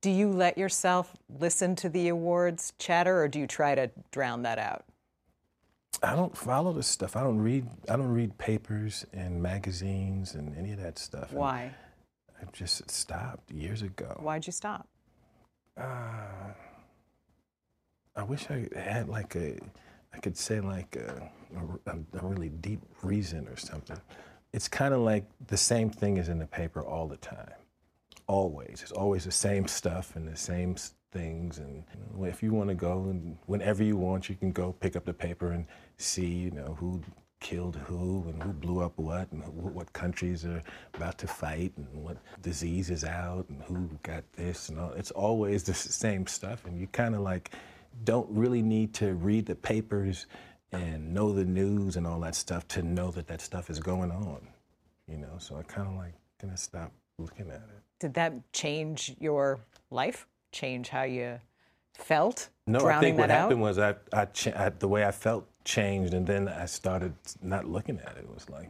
Do 0.02 0.12
you 0.12 0.32
let 0.32 0.58
yourself 0.58 1.14
listen 1.40 1.76
to 1.78 1.90
the 1.90 2.08
awards 2.10 2.74
chatter, 2.78 3.22
or 3.24 3.28
do 3.28 3.40
you 3.40 3.48
try 3.48 3.76
to 3.76 3.90
drown 4.12 4.44
that 4.44 4.60
out? 4.60 4.86
I 6.04 6.16
don't 6.16 6.38
follow 6.38 6.74
this 6.74 6.88
stuff. 6.88 7.16
I 7.16 7.24
don't 7.24 7.40
read. 7.40 7.68
I 7.90 7.96
don't 7.96 8.12
read 8.12 8.38
papers 8.38 9.06
and 9.14 9.42
magazines 9.42 10.36
and 10.36 10.56
any 10.56 10.72
of 10.72 10.80
that 10.80 11.00
stuff. 11.00 11.32
And 11.32 11.40
Why? 11.40 11.72
I've 12.40 12.52
just 12.52 12.90
stopped 12.92 13.52
years 13.52 13.82
ago. 13.82 14.16
Why'd 14.20 14.46
you 14.46 14.54
stop? 14.54 14.88
Uh, 15.76 16.54
I 18.16 18.24
wish 18.24 18.48
I 18.50 18.68
had 18.78 19.10
like 19.10 19.36
a. 19.36 19.58
I 20.14 20.20
could 20.20 20.38
say 20.38 20.60
like 20.60 20.96
a, 20.96 21.30
a, 21.86 21.98
a 22.18 22.26
really 22.26 22.50
deep 22.50 22.82
reason 23.02 23.48
or 23.48 23.58
something. 23.58 24.00
It's 24.54 24.68
kind 24.68 24.94
of 24.94 25.02
like 25.02 25.26
the 25.48 25.58
same 25.58 25.90
thing 25.90 26.18
is 26.18 26.30
in 26.30 26.40
the 26.40 26.48
paper 26.48 26.84
all 26.84 27.08
the 27.08 27.18
time. 27.18 27.52
Always. 28.28 28.82
It's 28.82 28.92
always 28.92 29.24
the 29.24 29.32
same 29.32 29.68
stuff 29.68 30.16
and 30.16 30.28
the 30.28 30.36
same 30.36 30.76
things. 31.12 31.58
And 31.60 31.84
you 31.94 32.20
know, 32.20 32.26
if 32.26 32.44
you 32.44 32.52
want 32.54 32.70
to 32.70 32.76
go 32.76 33.04
and 33.10 33.38
whenever 33.46 33.84
you 33.84 33.98
want, 33.98 34.30
you 34.30 34.36
can 34.36 34.52
go 34.52 34.74
pick 34.74 34.96
up 34.96 35.06
the 35.06 35.14
paper 35.14 35.52
and 35.52 35.66
see, 35.98 36.26
you 36.26 36.52
know, 36.52 36.76
who 36.80 37.02
killed 37.40 37.76
who 37.76 38.26
and 38.28 38.42
who 38.42 38.52
blew 38.52 38.82
up 38.82 38.98
what 38.98 39.32
and 39.32 39.44
what 39.48 39.94
countries 39.94 40.44
are 40.44 40.62
about 40.96 41.18
to 41.20 41.28
fight 41.28 41.72
and 41.78 41.88
what 42.04 42.18
disease 42.42 42.90
is 42.90 43.04
out 43.04 43.48
and 43.50 43.62
who 43.64 43.90
got 44.04 44.24
this 44.34 44.70
and 44.70 44.80
all. 44.80 44.92
It's 44.94 45.12
always 45.12 45.64
the 45.64 45.74
same 45.74 46.26
stuff. 46.28 46.66
And 46.66 46.80
you 46.80 46.88
kind 46.88 47.16
of 47.16 47.22
like 47.22 47.52
don't 48.04 48.30
really 48.30 48.62
need 48.62 48.94
to 48.96 49.14
read 49.14 49.46
the 49.46 49.56
papers 49.56 50.26
and 50.72 51.14
know 51.14 51.32
the 51.32 51.46
news 51.46 51.96
and 51.96 52.06
all 52.06 52.20
that 52.22 52.36
stuff 52.36 52.68
to 52.70 52.82
know 52.82 53.12
that 53.12 53.28
that 53.28 53.42
stuff 53.42 53.70
is 53.70 53.80
going 53.80 54.12
on. 54.12 54.48
You 55.08 55.18
know, 55.18 55.36
so 55.38 55.56
I 55.56 55.64
kind 55.64 55.88
of 55.88 55.96
like 55.96 56.14
gonna 56.42 56.58
stop 56.58 56.92
looking 57.18 57.50
at 57.50 57.56
it. 57.56 57.87
Did 58.00 58.14
that 58.16 58.54
change 58.54 59.16
your 59.20 59.60
life? 59.90 60.28
Change 60.52 60.90
how 60.90 61.04
you 61.04 61.40
felt? 61.94 62.50
No, 62.68 62.86
I 62.86 63.00
think 63.00 63.18
what 63.18 63.30
happened 63.30 63.60
out? 63.60 63.64
was 63.64 63.80
I, 63.80 63.96
I, 64.14 64.28
I, 64.56 64.70
the 64.70 64.88
way 64.88 65.06
I 65.06 65.12
felt 65.12 65.48
changed, 65.64 66.14
and 66.14 66.26
then 66.26 66.48
I 66.48 66.66
started 66.66 67.14
not 67.42 67.66
looking 67.66 68.00
at 68.00 68.18
it. 68.18 68.26
It 68.26 68.34
was 68.34 68.50
like, 68.50 68.70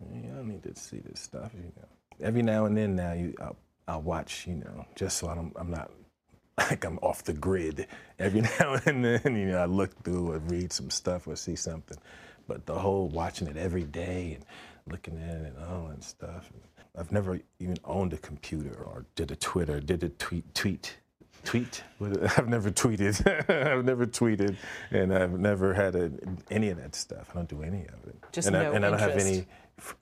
I 0.00 0.26
don't 0.26 0.48
need 0.48 0.62
to 0.64 0.74
see 0.74 0.98
this 0.98 1.20
stuff. 1.20 1.52
You 1.54 1.72
know, 1.76 1.88
every 2.20 2.42
now 2.42 2.64
and 2.64 2.76
then 2.76 2.96
now 2.96 3.12
you, 3.12 3.34
I'll, 3.40 3.56
I'll 3.86 4.02
watch. 4.02 4.46
You 4.46 4.56
know, 4.56 4.86
just 4.96 5.18
so 5.18 5.28
I'm, 5.28 5.52
I'm 5.56 5.70
not 5.70 5.90
like 6.58 6.84
I'm 6.84 6.98
off 6.98 7.24
the 7.24 7.32
grid. 7.32 7.86
Every 8.18 8.40
now 8.60 8.76
and 8.86 9.04
then, 9.04 9.36
you 9.36 9.46
know, 9.46 9.58
I 9.58 9.66
look 9.66 10.02
through 10.02 10.32
or 10.32 10.38
read 10.38 10.72
some 10.72 10.90
stuff 10.90 11.26
or 11.26 11.36
see 11.36 11.56
something. 11.56 11.98
But 12.46 12.66
the 12.66 12.74
whole 12.74 13.08
watching 13.08 13.46
it 13.48 13.56
every 13.56 13.84
day 13.84 14.34
and 14.34 14.44
looking 14.90 15.18
at 15.18 15.36
it 15.36 15.54
and 15.56 15.64
all 15.64 15.88
that 15.88 16.02
stuff. 16.02 16.50
I've 16.98 17.12
never 17.12 17.40
even 17.58 17.76
owned 17.84 18.12
a 18.12 18.18
computer 18.18 18.74
or 18.74 19.06
did 19.14 19.30
a 19.30 19.36
Twitter, 19.36 19.80
did 19.80 20.02
a 20.02 20.08
tweet, 20.08 20.54
tweet, 20.54 20.96
tweet. 21.44 21.82
I've 22.00 22.48
never 22.48 22.70
tweeted. 22.70 23.26
I've 23.48 23.84
never 23.84 24.06
tweeted, 24.06 24.56
and 24.90 25.14
I've 25.14 25.38
never 25.38 25.74
had 25.74 25.94
a, 25.94 26.10
any 26.50 26.70
of 26.70 26.78
that 26.78 26.94
stuff. 26.94 27.30
I 27.32 27.34
don't 27.34 27.48
do 27.48 27.62
any 27.62 27.82
of 27.82 28.06
it. 28.06 28.16
Just 28.32 28.48
and 28.48 28.56
I, 28.56 28.64
no 28.64 28.72
and 28.72 28.86
I 28.86 28.90
don't 28.90 28.98
have 28.98 29.18
any. 29.18 29.46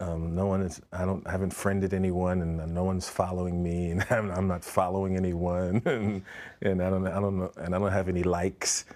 Um, 0.01 0.35
no 0.35 0.47
one 0.47 0.63
is. 0.63 0.81
I 0.93 1.05
don't. 1.05 1.25
I 1.27 1.31
haven't 1.31 1.53
friended 1.53 1.95
anyone, 1.95 2.43
and 2.43 2.75
no 2.75 2.85
one's 2.85 3.09
following 3.09 3.63
me, 3.63 3.91
and 3.93 4.05
I'm, 4.11 4.31
I'm 4.31 4.49
not 4.49 4.65
following 4.65 5.17
anyone, 5.17 5.83
and, 5.85 6.23
and 6.63 6.83
I 6.83 6.91
don't. 6.91 7.07
I 7.07 7.21
don't 7.21 7.39
know. 7.39 7.53
And 7.59 7.75
I 7.75 7.79
don't 7.79 7.93
have 7.93 8.09
any 8.09 8.23
likes. 8.23 8.87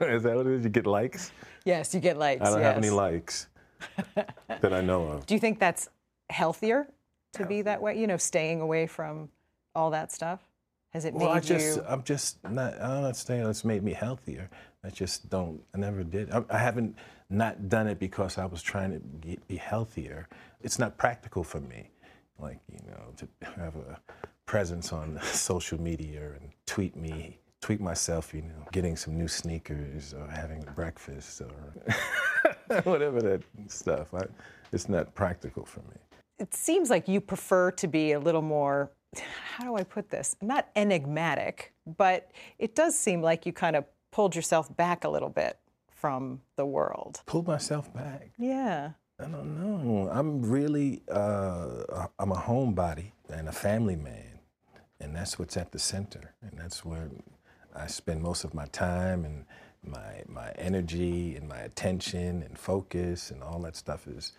is 0.00 0.22
that 0.22 0.36
what 0.36 0.46
it 0.46 0.52
is? 0.52 0.64
You 0.64 0.70
get 0.70 0.86
likes? 0.86 1.32
Yes, 1.64 1.92
you 1.94 2.00
get 2.00 2.16
likes. 2.16 2.42
I 2.42 2.50
don't 2.50 2.60
yes. 2.60 2.74
have 2.74 2.78
any 2.78 2.90
likes 2.90 3.48
that 4.48 4.72
I 4.72 4.80
know 4.80 5.08
of. 5.08 5.26
Do 5.26 5.34
you 5.34 5.40
think 5.40 5.58
that's 5.58 5.88
healthier 6.30 6.88
to 7.38 7.46
be 7.46 7.62
that 7.62 7.80
way? 7.80 7.98
You 7.98 8.06
know, 8.06 8.16
staying 8.16 8.60
away 8.60 8.86
from 8.86 9.28
all 9.74 9.90
that 9.90 10.12
stuff? 10.12 10.40
Has 10.92 11.04
it 11.04 11.14
Well, 11.14 11.28
made 11.28 11.36
I 11.36 11.40
just, 11.40 11.76
you? 11.76 11.84
I'm 11.88 12.02
just 12.02 12.42
not. 12.48 12.74
I 12.74 12.88
don't 12.88 13.04
understand. 13.04 13.48
It's 13.48 13.64
made 13.64 13.82
me 13.82 13.92
healthier. 13.92 14.48
I 14.84 14.90
just 14.90 15.28
don't. 15.28 15.60
I 15.74 15.78
never 15.78 16.02
did. 16.04 16.30
I, 16.30 16.42
I 16.50 16.58
haven't 16.58 16.96
not 17.28 17.68
done 17.68 17.86
it 17.86 17.98
because 17.98 18.38
I 18.38 18.46
was 18.46 18.62
trying 18.62 18.92
to 18.92 19.00
get, 19.20 19.46
be 19.48 19.56
healthier. 19.56 20.28
It's 20.62 20.78
not 20.78 20.96
practical 20.96 21.44
for 21.44 21.60
me, 21.60 21.90
like 22.38 22.60
you 22.72 22.78
know, 22.90 23.12
to 23.16 23.28
have 23.60 23.76
a 23.76 24.00
presence 24.46 24.92
on 24.92 25.20
social 25.32 25.80
media 25.80 26.30
and 26.40 26.50
tweet 26.66 26.96
me, 26.96 27.38
tweet 27.60 27.80
myself, 27.80 28.32
you 28.32 28.42
know, 28.42 28.66
getting 28.72 28.96
some 28.96 29.18
new 29.18 29.28
sneakers 29.28 30.14
or 30.14 30.26
having 30.28 30.64
breakfast 30.74 31.42
or 31.42 32.82
whatever 32.84 33.20
that 33.20 33.42
stuff. 33.68 34.14
I, 34.14 34.22
it's 34.72 34.88
not 34.88 35.14
practical 35.14 35.64
for 35.64 35.80
me. 35.80 35.96
It 36.38 36.54
seems 36.54 36.90
like 36.90 37.08
you 37.08 37.20
prefer 37.20 37.70
to 37.72 37.86
be 37.86 38.12
a 38.12 38.20
little 38.20 38.42
more. 38.42 38.90
How 39.56 39.64
do 39.64 39.76
I 39.76 39.84
put 39.84 40.10
this? 40.10 40.36
Not 40.40 40.68
enigmatic, 40.76 41.72
but 41.96 42.30
it 42.58 42.74
does 42.74 42.98
seem 42.98 43.22
like 43.22 43.46
you 43.46 43.52
kind 43.52 43.76
of 43.76 43.84
pulled 44.12 44.34
yourself 44.34 44.74
back 44.76 45.04
a 45.04 45.08
little 45.08 45.28
bit 45.28 45.58
from 45.88 46.40
the 46.56 46.66
world. 46.66 47.22
Pull 47.26 47.42
myself 47.42 47.92
back. 47.92 48.30
Yeah. 48.38 48.92
I 49.18 49.24
don't 49.24 49.58
know. 49.58 50.10
I'm 50.12 50.42
really, 50.42 51.02
uh, 51.10 52.06
I'm 52.18 52.32
a 52.32 52.36
homebody 52.36 53.12
and 53.30 53.48
a 53.48 53.52
family 53.52 53.96
man, 53.96 54.40
and 55.00 55.16
that's 55.16 55.38
what's 55.38 55.56
at 55.56 55.72
the 55.72 55.78
center, 55.78 56.34
and 56.42 56.52
that's 56.58 56.84
where 56.84 57.08
I 57.74 57.86
spend 57.86 58.22
most 58.22 58.44
of 58.44 58.52
my 58.52 58.66
time 58.66 59.24
and 59.24 59.46
my 59.82 60.22
my 60.26 60.50
energy 60.58 61.36
and 61.36 61.48
my 61.48 61.58
attention 61.58 62.42
and 62.42 62.58
focus 62.58 63.30
and 63.30 63.42
all 63.42 63.60
that 63.60 63.76
stuff 63.76 64.06
is 64.06 64.32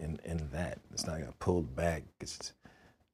in 0.00 0.18
in 0.24 0.48
that. 0.52 0.78
It's 0.92 1.06
not 1.06 1.20
got 1.20 1.38
pulled 1.38 1.76
back. 1.76 2.02
It's 2.20 2.52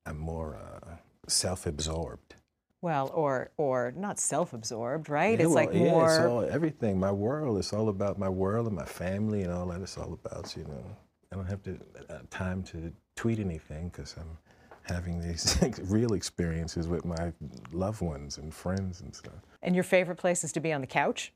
I'm 0.06 0.18
more 0.18 0.56
uh, 0.56 0.94
self-absorbed. 1.28 2.34
Well, 2.82 3.10
or 3.14 3.50
or 3.56 3.92
not 3.96 4.18
self-absorbed, 4.18 5.08
right? 5.08 5.38
Yeah, 5.38 5.46
it's 5.46 5.54
well, 5.54 5.64
like 5.64 5.74
yeah, 5.74 5.90
more. 5.90 6.06
it's 6.06 6.24
all 6.24 6.44
everything. 6.44 6.98
My 7.00 7.12
world. 7.12 7.58
It's 7.58 7.72
all 7.72 7.88
about 7.88 8.18
my 8.18 8.28
world 8.28 8.66
and 8.66 8.76
my 8.76 8.84
family 8.84 9.42
and 9.42 9.52
all 9.52 9.66
that. 9.66 9.80
It's 9.80 9.98
all 9.98 10.12
about 10.12 10.54
you 10.56 10.64
know. 10.64 10.96
I 11.32 11.36
don't 11.36 11.46
have 11.46 11.62
to 11.64 11.78
uh, 12.08 12.18
time 12.30 12.62
to 12.64 12.92
tweet 13.16 13.40
anything 13.40 13.88
because 13.88 14.14
I'm 14.18 14.38
having 14.82 15.20
these 15.20 15.58
real 15.84 16.12
experiences 16.12 16.86
with 16.86 17.04
my 17.04 17.32
loved 17.72 18.00
ones 18.00 18.38
and 18.38 18.54
friends 18.54 19.00
and 19.00 19.12
stuff. 19.14 19.34
and 19.62 19.74
your 19.74 19.84
favorite 19.84 20.16
place 20.16 20.44
is 20.44 20.52
to 20.52 20.60
be 20.60 20.72
on 20.72 20.80
the 20.80 20.86
couch. 20.86 21.32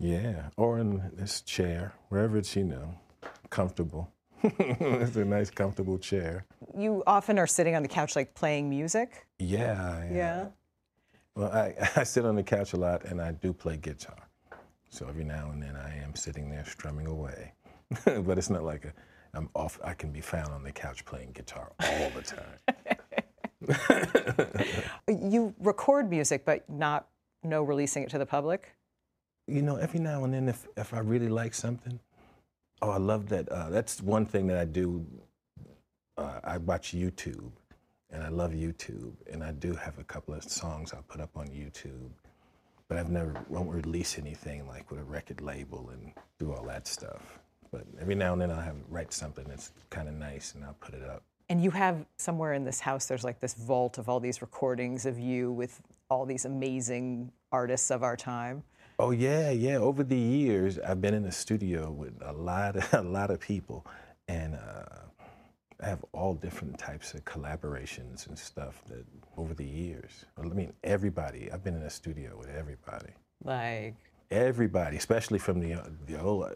Yeah, 0.00 0.48
or 0.56 0.78
in 0.78 1.10
this 1.14 1.42
chair, 1.42 1.92
wherever 2.08 2.38
it's 2.38 2.56
you 2.56 2.64
know 2.64 2.98
comfortable. 3.50 4.10
it's 4.58 5.16
a 5.16 5.24
nice, 5.24 5.50
comfortable 5.50 5.98
chair. 5.98 6.46
You 6.76 7.02
often 7.06 7.38
are 7.38 7.46
sitting 7.46 7.74
on 7.74 7.82
the 7.82 7.88
couch, 7.88 8.16
like 8.16 8.34
playing 8.34 8.70
music. 8.70 9.26
Yeah. 9.38 10.04
yeah. 10.10 10.46
Well, 11.34 11.52
I, 11.52 11.74
I 11.96 12.04
sit 12.04 12.24
on 12.24 12.36
the 12.36 12.42
couch 12.42 12.72
a 12.72 12.76
lot 12.76 13.04
and 13.04 13.20
I 13.20 13.32
do 13.32 13.52
play 13.52 13.76
guitar. 13.76 14.28
So 14.88 15.06
every 15.08 15.24
now 15.24 15.50
and 15.50 15.62
then 15.62 15.76
I 15.76 15.96
am 16.02 16.14
sitting 16.14 16.50
there 16.50 16.64
strumming 16.64 17.06
away. 17.06 17.52
but 18.04 18.38
it's 18.38 18.50
not 18.50 18.64
like 18.64 18.84
a, 18.84 18.92
I'm 19.34 19.48
off, 19.54 19.78
I 19.84 19.94
can 19.94 20.10
be 20.10 20.20
found 20.20 20.48
on 20.52 20.62
the 20.62 20.72
couch 20.72 21.04
playing 21.04 21.32
guitar 21.32 21.72
all 21.80 22.10
the 22.10 22.22
time. 22.22 22.58
You 25.08 25.54
record 25.60 26.08
music, 26.10 26.44
but 26.44 26.68
not 26.68 27.08
no 27.42 27.62
releasing 27.62 28.02
it 28.02 28.10
to 28.10 28.18
the 28.18 28.26
public. 28.26 28.74
you 29.46 29.62
know, 29.62 29.76
every 29.76 30.00
now 30.00 30.24
and 30.24 30.32
then 30.34 30.48
if, 30.48 30.66
if 30.76 30.94
I 30.94 30.98
really 31.00 31.28
like 31.28 31.54
something, 31.54 32.00
oh, 32.82 32.90
I 32.90 32.98
love 32.98 33.28
that. 33.28 33.48
Uh, 33.48 33.70
that's 33.70 34.00
one 34.00 34.26
thing 34.26 34.46
that 34.48 34.58
I 34.58 34.64
do. 34.64 35.04
Uh, 36.16 36.40
I 36.44 36.58
watch 36.58 36.92
YouTube 36.94 37.50
and 38.10 38.22
I 38.22 38.28
love 38.28 38.52
YouTube. 38.52 39.12
And 39.30 39.42
I 39.42 39.52
do 39.52 39.74
have 39.74 39.98
a 39.98 40.04
couple 40.04 40.34
of 40.34 40.42
songs 40.44 40.92
I'll 40.92 41.02
put 41.02 41.20
up 41.20 41.36
on 41.36 41.48
YouTube. 41.48 42.10
But 42.88 42.98
I've 42.98 43.10
never, 43.10 43.34
won't 43.48 43.70
release 43.70 44.18
anything 44.18 44.66
like 44.66 44.90
with 44.90 45.00
a 45.00 45.04
record 45.04 45.40
label 45.40 45.90
and 45.92 46.12
do 46.38 46.52
all 46.52 46.64
that 46.64 46.86
stuff. 46.86 47.38
But 47.70 47.84
every 48.00 48.16
now 48.16 48.32
and 48.32 48.42
then 48.42 48.50
I'll 48.50 48.60
have 48.60 48.76
write 48.88 49.12
something 49.12 49.44
that's 49.48 49.70
kind 49.90 50.08
of 50.08 50.14
nice 50.14 50.54
and 50.54 50.64
I'll 50.64 50.76
put 50.80 50.94
it 50.94 51.02
up. 51.08 51.22
And 51.48 51.62
you 51.62 51.70
have 51.70 52.04
somewhere 52.16 52.52
in 52.54 52.64
this 52.64 52.80
house, 52.80 53.06
there's 53.06 53.24
like 53.24 53.40
this 53.40 53.54
vault 53.54 53.98
of 53.98 54.08
all 54.08 54.20
these 54.20 54.42
recordings 54.42 55.06
of 55.06 55.18
you 55.18 55.52
with 55.52 55.80
all 56.08 56.26
these 56.26 56.44
amazing 56.44 57.30
artists 57.52 57.90
of 57.90 58.02
our 58.02 58.16
time. 58.16 58.62
Oh 59.00 59.12
yeah, 59.12 59.50
yeah. 59.50 59.76
Over 59.76 60.04
the 60.04 60.18
years, 60.18 60.78
I've 60.78 61.00
been 61.00 61.14
in 61.14 61.22
the 61.22 61.32
studio 61.32 61.90
with 61.90 62.12
a 62.22 62.34
lot, 62.34 62.76
of, 62.76 62.92
a 62.92 63.00
lot 63.00 63.30
of 63.30 63.40
people, 63.40 63.86
and 64.28 64.54
uh, 64.54 65.06
I 65.82 65.86
have 65.86 66.04
all 66.12 66.34
different 66.34 66.78
types 66.78 67.14
of 67.14 67.24
collaborations 67.24 68.28
and 68.28 68.38
stuff. 68.38 68.82
That 68.88 69.06
over 69.38 69.54
the 69.54 69.64
years, 69.64 70.26
I 70.38 70.42
mean, 70.42 70.74
everybody. 70.84 71.50
I've 71.50 71.64
been 71.64 71.74
in 71.74 71.82
the 71.82 71.88
studio 71.88 72.36
with 72.38 72.50
everybody. 72.50 73.14
Like 73.42 73.94
everybody, 74.30 74.98
especially 74.98 75.38
from 75.38 75.60
the 75.60 75.80
the 76.06 76.20
old. 76.20 76.50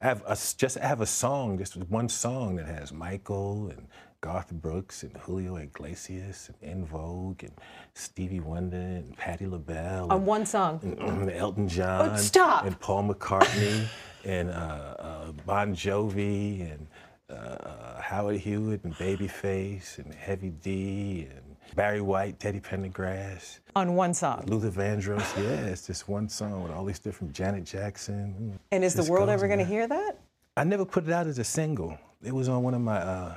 I 0.00 0.06
have 0.06 0.22
a, 0.26 0.36
just 0.56 0.78
I 0.78 0.86
have 0.86 1.02
a 1.02 1.06
song, 1.06 1.58
just 1.58 1.76
one 1.76 2.08
song 2.08 2.56
that 2.56 2.66
has 2.66 2.90
Michael 2.90 3.68
and 3.68 3.86
Garth 4.20 4.52
Brooks 4.52 5.02
and 5.02 5.16
Julio 5.16 5.56
Iglesias 5.56 6.48
and 6.48 6.70
En 6.70 6.84
Vogue 6.84 7.42
and 7.42 7.52
Stevie 7.94 8.40
Wonder 8.40 8.76
and 8.76 9.16
Patti 9.16 9.46
LaBelle. 9.46 10.10
On 10.10 10.24
one 10.24 10.46
song. 10.46 10.80
And, 10.82 11.30
Elton 11.30 11.68
John. 11.68 12.10
Oh, 12.10 12.16
stop. 12.16 12.64
And 12.64 12.78
Paul 12.80 13.12
McCartney 13.12 13.86
and 14.24 14.50
uh, 14.50 14.52
uh, 14.98 15.32
Bon 15.44 15.74
Jovi 15.74 16.72
and 16.72 16.86
uh, 17.30 18.00
Howard 18.00 18.38
Hewett 18.38 18.84
and 18.84 18.94
Babyface 18.94 19.98
and 19.98 20.14
Heavy 20.14 20.50
D 20.50 21.28
and 21.30 21.56
Barry 21.74 22.00
White, 22.00 22.38
Teddy 22.38 22.60
Pendergrass. 22.60 23.58
On 23.74 23.94
one 23.94 24.14
song. 24.14 24.44
Luther 24.46 24.70
Vandross. 24.70 25.36
Yeah, 25.36 25.66
it's 25.66 25.86
just 25.86 26.08
one 26.08 26.28
song 26.28 26.62
with 26.62 26.72
all 26.72 26.84
these 26.84 26.98
different 26.98 27.32
Janet 27.32 27.64
Jackson. 27.64 28.58
And 28.70 28.84
is 28.84 28.94
the 28.94 29.10
world 29.10 29.28
ever 29.28 29.46
going 29.46 29.58
to 29.58 29.64
hear 29.64 29.86
that? 29.86 30.18
I 30.56 30.64
never 30.64 30.84
put 30.84 31.04
it 31.04 31.12
out 31.12 31.26
as 31.26 31.38
a 31.38 31.44
single. 31.44 31.98
It 32.24 32.32
was 32.32 32.48
on 32.48 32.62
one 32.62 32.74
of 32.74 32.80
my 32.80 32.96
uh, 32.96 33.34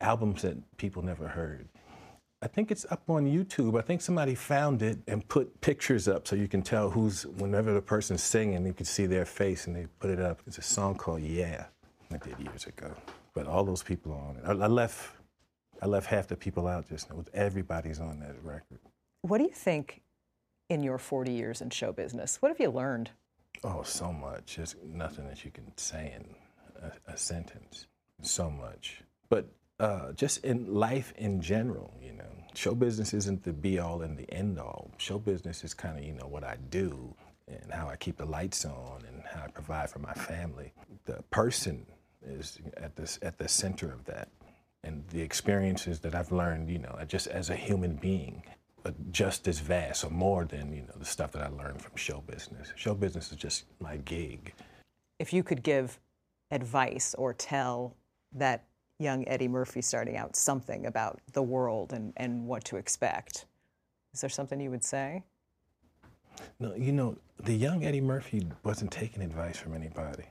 albums 0.00 0.42
that 0.42 0.56
people 0.76 1.02
never 1.02 1.28
heard. 1.28 1.68
I 2.40 2.46
think 2.46 2.70
it's 2.70 2.86
up 2.90 3.02
on 3.08 3.26
YouTube. 3.26 3.76
I 3.76 3.82
think 3.82 4.00
somebody 4.00 4.36
found 4.36 4.80
it 4.82 4.98
and 5.08 5.26
put 5.26 5.60
pictures 5.60 6.06
up 6.06 6.28
so 6.28 6.36
you 6.36 6.46
can 6.46 6.62
tell 6.62 6.88
who's, 6.88 7.26
whenever 7.26 7.72
the 7.72 7.82
person's 7.82 8.22
singing, 8.22 8.64
you 8.64 8.72
can 8.72 8.86
see 8.86 9.06
their 9.06 9.24
face 9.24 9.66
and 9.66 9.74
they 9.74 9.86
put 9.98 10.10
it 10.10 10.20
up. 10.20 10.40
It's 10.46 10.58
a 10.58 10.62
song 10.62 10.94
called 10.94 11.22
Yeah, 11.22 11.66
I 12.12 12.18
did 12.18 12.38
years 12.38 12.66
ago. 12.66 12.94
But 13.34 13.48
all 13.48 13.64
those 13.64 13.82
people 13.82 14.12
are 14.12 14.20
on 14.20 14.36
it. 14.36 14.42
I, 14.46 14.64
I 14.64 14.68
left 14.68 15.16
I 15.80 15.86
left 15.86 16.06
half 16.06 16.26
the 16.26 16.36
people 16.36 16.66
out 16.66 16.88
just 16.88 17.10
now. 17.10 17.24
Everybody's 17.34 18.00
on 18.00 18.20
that 18.20 18.36
record. 18.42 18.78
What 19.22 19.38
do 19.38 19.44
you 19.44 19.50
think 19.50 20.02
in 20.68 20.82
your 20.82 20.98
40 20.98 21.32
years 21.32 21.60
in 21.60 21.70
show 21.70 21.92
business? 21.92 22.42
What 22.42 22.48
have 22.48 22.60
you 22.60 22.70
learned? 22.70 23.10
Oh, 23.64 23.82
so 23.82 24.12
much. 24.12 24.56
There's 24.56 24.76
nothing 24.84 25.26
that 25.28 25.44
you 25.44 25.50
can 25.50 25.76
say 25.76 26.14
in 26.16 26.34
a, 26.82 27.12
a 27.12 27.16
sentence. 27.16 27.86
So 28.22 28.50
much. 28.50 29.02
But 29.28 29.48
uh, 29.80 30.12
just 30.12 30.44
in 30.44 30.74
life 30.74 31.12
in 31.16 31.40
general, 31.40 31.94
you 32.02 32.12
know, 32.12 32.24
show 32.54 32.74
business 32.74 33.14
isn't 33.14 33.44
the 33.44 33.52
be 33.52 33.78
all 33.78 34.02
and 34.02 34.16
the 34.16 34.30
end 34.32 34.58
all. 34.58 34.90
Show 34.98 35.18
business 35.18 35.62
is 35.64 35.74
kind 35.74 35.98
of, 35.98 36.04
you 36.04 36.14
know, 36.14 36.26
what 36.26 36.44
I 36.44 36.56
do 36.70 37.14
and 37.46 37.72
how 37.72 37.88
I 37.88 37.96
keep 37.96 38.16
the 38.16 38.24
lights 38.24 38.64
on 38.64 39.02
and 39.06 39.22
how 39.24 39.44
I 39.44 39.48
provide 39.48 39.90
for 39.90 40.00
my 40.00 40.12
family. 40.14 40.72
The 41.04 41.22
person 41.30 41.86
is 42.26 42.58
at 42.76 42.96
the, 42.96 43.18
at 43.22 43.38
the 43.38 43.48
center 43.48 43.92
of 43.92 44.04
that 44.06 44.28
and 44.84 45.04
the 45.08 45.20
experiences 45.20 46.00
that 46.00 46.14
I've 46.14 46.32
learned, 46.32 46.68
you 46.70 46.78
know, 46.78 46.98
just 47.06 47.26
as 47.28 47.50
a 47.50 47.56
human 47.56 47.96
being, 47.96 48.42
just 49.10 49.46
as 49.48 49.60
vast 49.60 50.04
or 50.04 50.10
more 50.10 50.44
than, 50.44 50.72
you 50.72 50.82
know, 50.82 50.94
the 50.96 51.04
stuff 51.04 51.32
that 51.32 51.42
I 51.42 51.48
learned 51.48 51.82
from 51.82 51.92
show 51.96 52.22
business. 52.26 52.72
Show 52.76 52.94
business 52.94 53.30
is 53.30 53.36
just 53.36 53.64
my 53.80 53.96
gig. 53.98 54.54
If 55.18 55.32
you 55.32 55.42
could 55.42 55.62
give 55.62 55.98
advice 56.50 57.14
or 57.14 57.34
tell 57.34 57.96
that 58.32 58.64
young 58.98 59.26
Eddie 59.28 59.48
Murphy 59.48 59.80
starting 59.80 60.16
out 60.16 60.36
something 60.36 60.86
about 60.86 61.20
the 61.32 61.42
world 61.42 61.92
and, 61.92 62.12
and 62.16 62.46
what 62.46 62.64
to 62.64 62.76
expect, 62.76 63.46
is 64.12 64.20
there 64.20 64.30
something 64.30 64.60
you 64.60 64.70
would 64.70 64.84
say? 64.84 65.22
No, 66.58 66.74
you 66.74 66.92
know, 66.92 67.16
the 67.44 67.54
young 67.54 67.84
Eddie 67.84 68.00
Murphy 68.00 68.46
wasn't 68.64 68.90
taking 68.90 69.22
advice 69.22 69.56
from 69.56 69.74
anybody. 69.74 70.24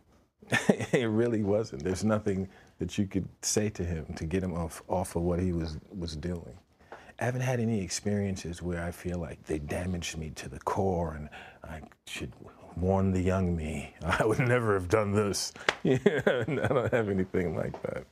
it 0.92 1.10
really 1.10 1.44
wasn't. 1.44 1.84
There's 1.84 2.04
nothing 2.04 2.48
that 2.80 2.98
you 2.98 3.08
could 3.08 3.28
say 3.42 3.70
to 3.70 3.84
him 3.84 4.06
to 4.16 4.26
get 4.26 4.44
him 4.44 4.54
off 4.54 4.84
off 4.88 5.16
of 5.16 5.24
what 5.24 5.40
he 5.40 5.52
was 5.52 5.78
was 5.98 6.16
doing. 6.16 6.58
I 7.20 7.26
haven't 7.26 7.42
had 7.42 7.60
any 7.60 7.82
experiences 7.82 8.62
where 8.62 8.84
I 8.84 8.92
feel 8.92 9.20
like 9.20 9.44
they 9.46 9.58
damaged 9.58 10.18
me 10.18 10.30
to 10.36 10.48
the 10.48 10.60
core 10.60 11.14
and 11.16 11.30
I 11.64 11.82
should 12.06 12.32
warn 12.76 13.12
the 13.12 13.22
young 13.22 13.56
me. 13.56 13.94
I 14.06 14.24
would 14.26 14.40
never 14.40 14.74
have 14.76 14.88
done 14.88 15.12
this. 15.12 15.52
I 15.84 15.98
don't 16.46 16.94
have 16.94 17.10
anything 17.10 17.56
like 17.56 17.82
that. 17.82 18.06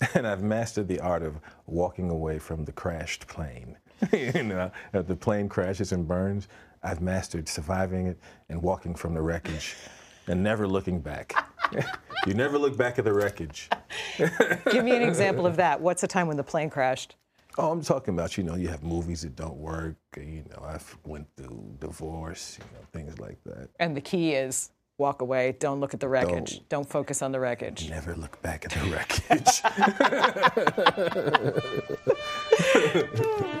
And 0.14 0.26
I've 0.26 0.42
mastered 0.42 0.88
the 0.88 1.00
art 1.00 1.22
of 1.22 1.36
walking 1.66 2.10
away 2.10 2.38
from 2.38 2.64
the 2.64 2.72
crashed 2.72 3.26
plane. 3.26 3.76
you 4.12 4.42
know, 4.42 4.70
if 4.94 5.06
the 5.06 5.16
plane 5.16 5.48
crashes 5.48 5.92
and 5.92 6.08
burns, 6.08 6.48
I've 6.82 7.02
mastered 7.02 7.48
surviving 7.48 8.06
it 8.06 8.18
and 8.48 8.62
walking 8.62 8.94
from 8.94 9.12
the 9.14 9.20
wreckage 9.20 9.76
and 10.26 10.42
never 10.42 10.66
looking 10.66 11.00
back. 11.00 11.34
you 12.26 12.34
never 12.34 12.58
look 12.58 12.76
back 12.76 12.98
at 12.98 13.04
the 13.04 13.12
wreckage. 13.12 13.68
Give 14.16 14.84
me 14.84 14.96
an 14.96 15.02
example 15.02 15.46
of 15.46 15.56
that. 15.56 15.80
What's 15.80 16.00
the 16.00 16.08
time 16.08 16.26
when 16.26 16.38
the 16.38 16.44
plane 16.44 16.70
crashed? 16.70 17.16
Oh, 17.58 17.70
I'm 17.70 17.82
talking 17.82 18.14
about, 18.14 18.38
you 18.38 18.44
know, 18.44 18.54
you 18.54 18.68
have 18.68 18.82
movies 18.82 19.22
that 19.22 19.36
don't 19.36 19.56
work. 19.56 19.96
You 20.16 20.44
know, 20.50 20.64
I've 20.64 20.96
went 21.04 21.26
through 21.36 21.76
divorce, 21.80 22.58
you 22.58 22.64
know, 22.72 22.86
things 22.92 23.18
like 23.18 23.38
that. 23.44 23.68
And 23.78 23.94
the 23.96 24.00
key 24.00 24.32
is 24.32 24.70
walk 25.00 25.22
away. 25.22 25.56
Don't 25.58 25.80
look 25.80 25.94
at 25.94 26.00
the 26.00 26.08
wreckage. 26.08 26.58
Don't, 26.58 26.68
don't 26.68 26.88
focus 26.88 27.22
on 27.22 27.32
the 27.32 27.40
wreckage. 27.40 27.90
Never 27.90 28.14
look 28.14 28.40
back 28.42 28.64
at 28.64 28.70
the 28.70 28.80
wreckage. 28.90 29.26